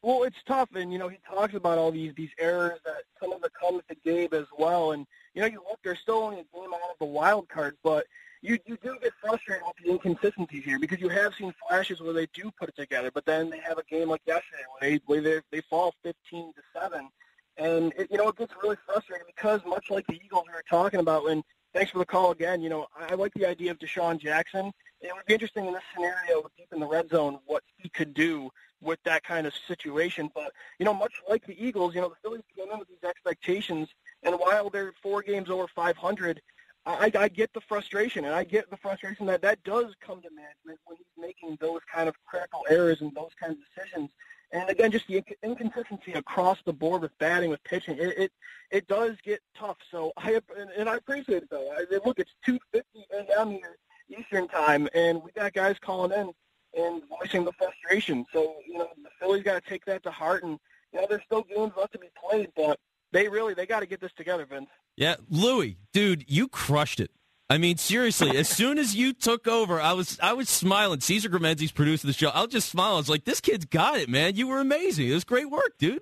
Well, 0.01 0.24
it's 0.24 0.38
tough, 0.45 0.69
and 0.75 0.93
you 0.93 1.00
know 1.00 1.09
he 1.09 1.17
talks 1.27 1.53
about 1.53 1.77
all 1.77 1.91
these 1.91 2.13
these 2.15 2.29
errors 2.39 2.79
that 2.86 3.03
some 3.21 3.33
of 3.33 3.43
it 3.43 3.51
comes 3.59 3.81
to 3.89 3.95
Gabe 3.95 4.33
as 4.33 4.45
well. 4.57 4.91
And 4.91 5.05
you 5.33 5.41
know, 5.41 5.48
you 5.48 5.62
look, 5.69 5.79
they're 5.83 5.95
still 5.95 6.19
only 6.19 6.39
a 6.39 6.55
game 6.55 6.74
out 6.74 6.91
of 6.91 6.98
the 7.00 7.05
wild 7.05 7.50
cards, 7.50 7.77
but 7.83 8.05
you 8.41 8.57
you 8.65 8.77
do 8.81 8.98
get 9.01 9.12
frustrated 9.21 9.63
with 9.65 9.75
the 9.83 9.91
inconsistencies 9.91 10.63
here 10.63 10.79
because 10.79 11.01
you 11.01 11.09
have 11.09 11.33
seen 11.36 11.53
flashes 11.67 12.01
where 12.01 12.13
they 12.13 12.27
do 12.33 12.50
put 12.57 12.69
it 12.69 12.75
together, 12.77 13.12
but 13.13 13.25
then 13.25 13.50
they 13.50 13.59
have 13.59 13.77
a 13.77 13.83
game 13.83 14.09
like 14.09 14.21
yesterday 14.25 14.63
where 14.79 14.89
they 14.89 15.01
where 15.05 15.21
they 15.21 15.41
they 15.51 15.62
fall 15.69 15.93
15 16.03 16.53
to 16.53 16.62
seven, 16.74 17.09
and 17.57 17.93
it, 17.97 18.10
you 18.10 18.17
know 18.17 18.30
it 18.30 18.38
gets 18.38 18.53
really 18.63 18.77
frustrating 18.86 19.27
because 19.27 19.60
much 19.65 19.89
like 19.89 20.08
the 20.08 20.19
Eagles 20.23 20.45
we 20.47 20.53
were 20.53 20.63
talking 20.69 21.01
about. 21.01 21.25
And 21.30 21.43
thanks 21.73 21.91
for 21.91 21.99
the 21.99 22.05
call 22.05 22.32
again. 22.32 22.62
You 22.62 22.69
know, 22.69 22.88
I, 22.97 23.15
like 23.15 23.34
the 23.34 23.45
idea 23.45 23.71
of 23.71 23.79
DeSean 23.79 24.19
Jackson. 24.19 24.71
It 25.01 25.13
would 25.13 25.25
be 25.25 25.34
interesting 25.34 25.65
in 25.65 25.73
this 25.73 25.84
scenario, 25.93 26.49
deep 26.58 26.67
in 26.73 26.79
the 26.79 26.88
red 26.88 27.10
zone, 27.10 27.39
what 27.45 27.63
he 27.77 27.88
could 27.89 28.13
do 28.13 28.49
with 28.82 28.99
that 29.03 29.23
kind 29.23 29.47
of 29.47 29.53
situation. 29.67 30.29
But, 30.34 30.51
you 30.77 30.86
know, 30.86 30.93
much 30.93 31.13
like 31.29 31.45
the 31.45 31.55
Eagles, 31.63 31.95
you 31.95 32.01
know, 32.01 32.10
the 32.10 32.15
Phillies 32.21 32.43
came 32.55 32.69
in 32.71 32.79
with 32.79 32.89
these 32.89 33.03
expectations, 33.08 33.88
and 34.23 34.36
while 34.36 34.69
they're 34.69 34.93
four 35.01 35.21
games 35.21 35.49
over 35.49 35.67
500, 35.73 36.41
I, 36.86 37.12
I 37.17 37.27
get 37.27 37.53
the 37.53 37.62
frustration, 37.62 38.25
and 38.25 38.34
I 38.34 38.43
get 38.43 38.69
the 38.69 38.77
frustration 38.77 39.25
that 39.27 39.41
that 39.41 39.63
does 39.63 39.93
come 40.01 40.21
to 40.21 40.29
management 40.29 40.79
when 40.86 40.97
he's 40.97 41.05
making 41.17 41.58
those 41.62 41.82
kind 41.93 42.10
of 42.10 42.15
critical 42.25 42.65
errors 42.69 43.01
and 43.01 43.13
those 43.15 43.32
kinds 43.39 43.58
of 43.58 43.60
decisions. 43.75 44.10
And 44.51 44.69
again, 44.69 44.91
just 44.91 45.07
the 45.07 45.23
inconsistency 45.43 46.13
across 46.13 46.57
the 46.65 46.73
board 46.73 47.03
with 47.03 47.17
batting, 47.19 47.49
with 47.49 47.63
pitching, 47.63 47.97
it 47.97 48.17
it, 48.17 48.31
it 48.71 48.88
does 48.88 49.15
get 49.23 49.41
tough. 49.57 49.77
So 49.91 50.12
I 50.17 50.39
and, 50.57 50.69
and 50.77 50.89
I 50.89 50.95
appreciate 50.95 51.43
it 51.43 51.49
though. 51.49 51.71
I, 51.71 51.85
look, 52.05 52.19
it's 52.19 52.33
2:50 52.47 52.83
a.m. 53.13 53.51
here 53.51 53.77
Eastern 54.09 54.47
time, 54.47 54.89
and 54.93 55.21
we 55.23 55.31
got 55.31 55.53
guys 55.53 55.77
calling 55.79 56.12
in 56.12 56.31
and 56.77 57.01
voicing 57.09 57.45
the 57.45 57.51
frustration. 57.53 58.25
So, 58.31 58.55
you 58.65 58.77
know, 58.77 58.89
the 59.03 59.09
Phillies 59.19 59.43
got 59.43 59.62
to 59.63 59.69
take 59.69 59.85
that 59.85 60.03
to 60.03 60.12
heart. 60.12 60.43
And, 60.43 60.59
you 60.93 61.01
know, 61.01 61.07
there's 61.09 61.23
still 61.25 61.43
games 61.43 61.73
left 61.77 61.93
to 61.93 61.99
be 61.99 62.09
played, 62.29 62.49
but 62.55 62.79
they 63.12 63.27
really, 63.27 63.53
they 63.53 63.65
got 63.65 63.79
to 63.81 63.85
get 63.85 64.01
this 64.01 64.12
together, 64.15 64.45
Vince. 64.45 64.69
Yeah. 64.95 65.15
Louis, 65.29 65.77
dude, 65.93 66.25
you 66.29 66.47
crushed 66.47 66.99
it. 66.99 67.12
I 67.49 67.57
mean, 67.57 67.77
seriously, 67.77 68.38
as 68.38 68.47
soon 68.47 68.77
as 68.77 68.95
you 68.95 69.12
took 69.12 69.47
over, 69.47 69.81
I 69.81 69.93
was 69.93 70.19
I 70.21 70.33
was 70.33 70.49
smiling. 70.49 70.99
Cesar 70.99 71.29
Gramenzi's 71.29 71.71
producing 71.71 72.07
the 72.07 72.13
show. 72.13 72.29
I 72.29 72.41
was 72.41 72.51
just 72.51 72.69
smiling. 72.69 72.95
I 72.95 72.97
was 72.97 73.09
like, 73.09 73.25
"This 73.25 73.41
kid's 73.41 73.65
got 73.65 73.97
it, 73.97 74.07
man. 74.07 74.35
You 74.35 74.47
were 74.47 74.59
amazing. 74.59 75.09
It 75.09 75.13
was 75.13 75.23
great 75.23 75.49
work, 75.49 75.73
dude." 75.79 76.01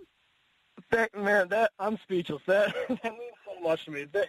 That, 0.92 1.16
man, 1.18 1.48
that 1.50 1.72
I'm 1.80 1.98
speechless. 2.04 2.42
That 2.48 2.76
that 2.90 3.04
means 3.04 3.34
so 3.46 3.62
much 3.64 3.86
to 3.86 3.92
me. 3.92 4.06
That, 4.12 4.28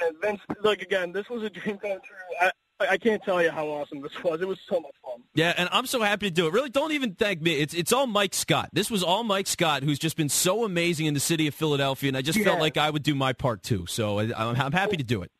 man, 0.00 0.12
Vince, 0.20 0.40
like 0.62 0.82
again, 0.82 1.12
this 1.12 1.28
was 1.30 1.42
a 1.42 1.48
dream 1.48 1.78
come 1.78 1.92
true. 1.92 2.16
I, 2.42 2.50
I 2.90 2.98
can't 2.98 3.22
tell 3.22 3.42
you 3.42 3.50
how 3.50 3.66
awesome 3.66 4.02
this 4.02 4.12
was. 4.22 4.42
It 4.42 4.48
was 4.48 4.58
so 4.68 4.80
much 4.80 4.94
fun. 5.02 5.22
Yeah, 5.34 5.54
and 5.56 5.66
I'm 5.72 5.86
so 5.86 6.02
happy 6.02 6.28
to 6.28 6.34
do 6.34 6.46
it. 6.46 6.52
Really, 6.52 6.70
don't 6.70 6.92
even 6.92 7.14
thank 7.14 7.40
me. 7.40 7.54
It's 7.54 7.72
it's 7.72 7.92
all 7.92 8.06
Mike 8.06 8.34
Scott. 8.34 8.68
This 8.74 8.90
was 8.90 9.02
all 9.02 9.24
Mike 9.24 9.46
Scott, 9.46 9.82
who's 9.82 9.98
just 9.98 10.16
been 10.18 10.28
so 10.28 10.64
amazing 10.66 11.06
in 11.06 11.14
the 11.14 11.20
city 11.20 11.46
of 11.46 11.54
Philadelphia, 11.54 12.08
and 12.08 12.18
I 12.18 12.22
just 12.22 12.38
yeah. 12.38 12.44
felt 12.44 12.60
like 12.60 12.76
I 12.76 12.90
would 12.90 13.02
do 13.02 13.14
my 13.14 13.32
part 13.32 13.62
too. 13.62 13.86
So 13.86 14.18
I, 14.18 14.24
I'm, 14.36 14.60
I'm 14.60 14.72
happy 14.72 14.98
to 14.98 15.04
do 15.04 15.22
it. 15.22 15.30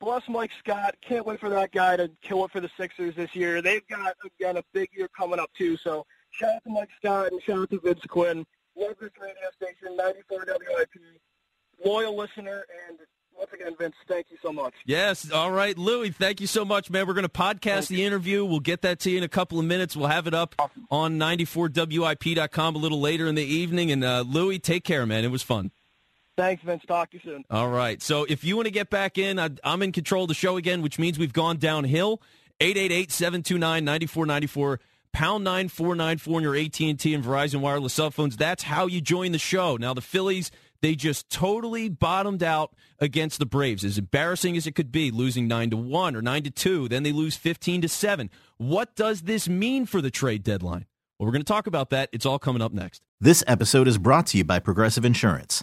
Bless 0.00 0.22
Mike 0.28 0.50
Scott. 0.58 0.96
Can't 1.06 1.26
wait 1.26 1.40
for 1.40 1.50
that 1.50 1.72
guy 1.72 1.96
to 1.96 2.10
kill 2.22 2.44
it 2.46 2.50
for 2.50 2.60
the 2.60 2.70
Sixers 2.78 3.14
this 3.16 3.34
year. 3.34 3.60
They've 3.60 3.86
got 3.88 4.16
again 4.24 4.56
a 4.56 4.64
big 4.72 4.88
year 4.96 5.08
coming 5.16 5.38
up 5.38 5.50
too. 5.56 5.76
So 5.76 6.06
shout 6.30 6.54
out 6.54 6.64
to 6.64 6.70
Mike 6.70 6.88
Scott 6.96 7.32
and 7.32 7.42
shout 7.42 7.58
out 7.58 7.70
to 7.70 7.80
Vince 7.80 8.00
Quinn. 8.08 8.46
Love 8.76 8.94
this 9.00 9.10
radio 9.20 9.34
station, 9.54 9.96
94 9.96 10.46
WIP. 10.46 10.88
Loyal 11.84 12.16
listener 12.16 12.64
and 12.88 12.98
once 13.36 13.52
again, 13.54 13.74
Vince, 13.78 13.94
thank 14.06 14.26
you 14.30 14.36
so 14.42 14.52
much. 14.52 14.74
Yes. 14.84 15.30
All 15.30 15.50
right, 15.50 15.76
Louis, 15.78 16.10
thank 16.10 16.42
you 16.42 16.46
so 16.46 16.62
much, 16.62 16.90
man. 16.90 17.06
We're 17.06 17.14
going 17.14 17.22
to 17.22 17.28
podcast 17.30 17.88
the 17.88 18.04
interview. 18.04 18.44
We'll 18.44 18.60
get 18.60 18.82
that 18.82 19.00
to 19.00 19.10
you 19.10 19.16
in 19.16 19.24
a 19.24 19.28
couple 19.28 19.58
of 19.58 19.64
minutes. 19.64 19.96
We'll 19.96 20.08
have 20.08 20.26
it 20.26 20.34
up 20.34 20.54
awesome. 20.58 20.86
on 20.90 21.18
94WIP.com 21.18 22.74
a 22.74 22.78
little 22.78 23.00
later 23.00 23.26
in 23.26 23.36
the 23.36 23.44
evening. 23.44 23.90
And 23.90 24.04
uh, 24.04 24.24
Louis, 24.26 24.58
take 24.58 24.84
care, 24.84 25.06
man. 25.06 25.24
It 25.24 25.30
was 25.30 25.42
fun. 25.42 25.70
Thanks, 26.40 26.62
Vince. 26.62 26.82
Talk 26.88 27.10
to 27.10 27.18
you 27.18 27.22
soon. 27.22 27.44
All 27.50 27.68
right. 27.68 28.00
So 28.00 28.24
if 28.24 28.44
you 28.44 28.56
want 28.56 28.64
to 28.64 28.72
get 28.72 28.88
back 28.88 29.18
in, 29.18 29.38
I, 29.38 29.50
I'm 29.62 29.82
in 29.82 29.92
control 29.92 30.24
of 30.24 30.28
the 30.28 30.34
show 30.34 30.56
again, 30.56 30.80
which 30.80 30.98
means 30.98 31.18
we've 31.18 31.34
gone 31.34 31.58
downhill. 31.58 32.22
888-729-9494 32.60 34.78
pound 35.12 35.44
9494 35.44 36.36
on 36.36 36.42
your 36.42 36.56
AT&T 36.56 37.14
and 37.14 37.24
Verizon 37.24 37.60
wireless 37.60 37.92
cell 37.92 38.10
phones. 38.10 38.38
That's 38.38 38.62
how 38.62 38.86
you 38.86 39.02
join 39.02 39.32
the 39.32 39.38
show. 39.38 39.76
Now 39.76 39.92
the 39.92 40.00
Phillies 40.00 40.50
they 40.80 40.94
just 40.94 41.28
totally 41.28 41.90
bottomed 41.90 42.42
out 42.42 42.74
against 42.98 43.38
the 43.38 43.46
Braves. 43.46 43.84
As 43.84 43.98
embarrassing 43.98 44.56
as 44.56 44.66
it 44.66 44.74
could 44.74 44.90
be, 44.90 45.10
losing 45.10 45.46
9 45.46 45.70
to 45.70 45.76
1 45.76 46.16
or 46.16 46.22
9 46.22 46.42
to 46.44 46.50
2, 46.50 46.88
then 46.88 47.02
they 47.02 47.12
lose 47.12 47.36
15 47.36 47.82
to 47.82 47.88
7. 47.88 48.30
What 48.56 48.96
does 48.96 49.20
this 49.22 49.46
mean 49.46 49.84
for 49.84 50.00
the 50.00 50.10
trade 50.10 50.42
deadline? 50.42 50.86
Well, 51.18 51.26
we're 51.26 51.32
going 51.32 51.42
to 51.42 51.52
talk 51.52 51.66
about 51.66 51.90
that. 51.90 52.08
It's 52.12 52.24
all 52.24 52.38
coming 52.38 52.62
up 52.62 52.72
next. 52.72 53.02
This 53.20 53.44
episode 53.46 53.88
is 53.88 53.98
brought 53.98 54.28
to 54.28 54.38
you 54.38 54.44
by 54.44 54.58
Progressive 54.58 55.04
Insurance. 55.04 55.62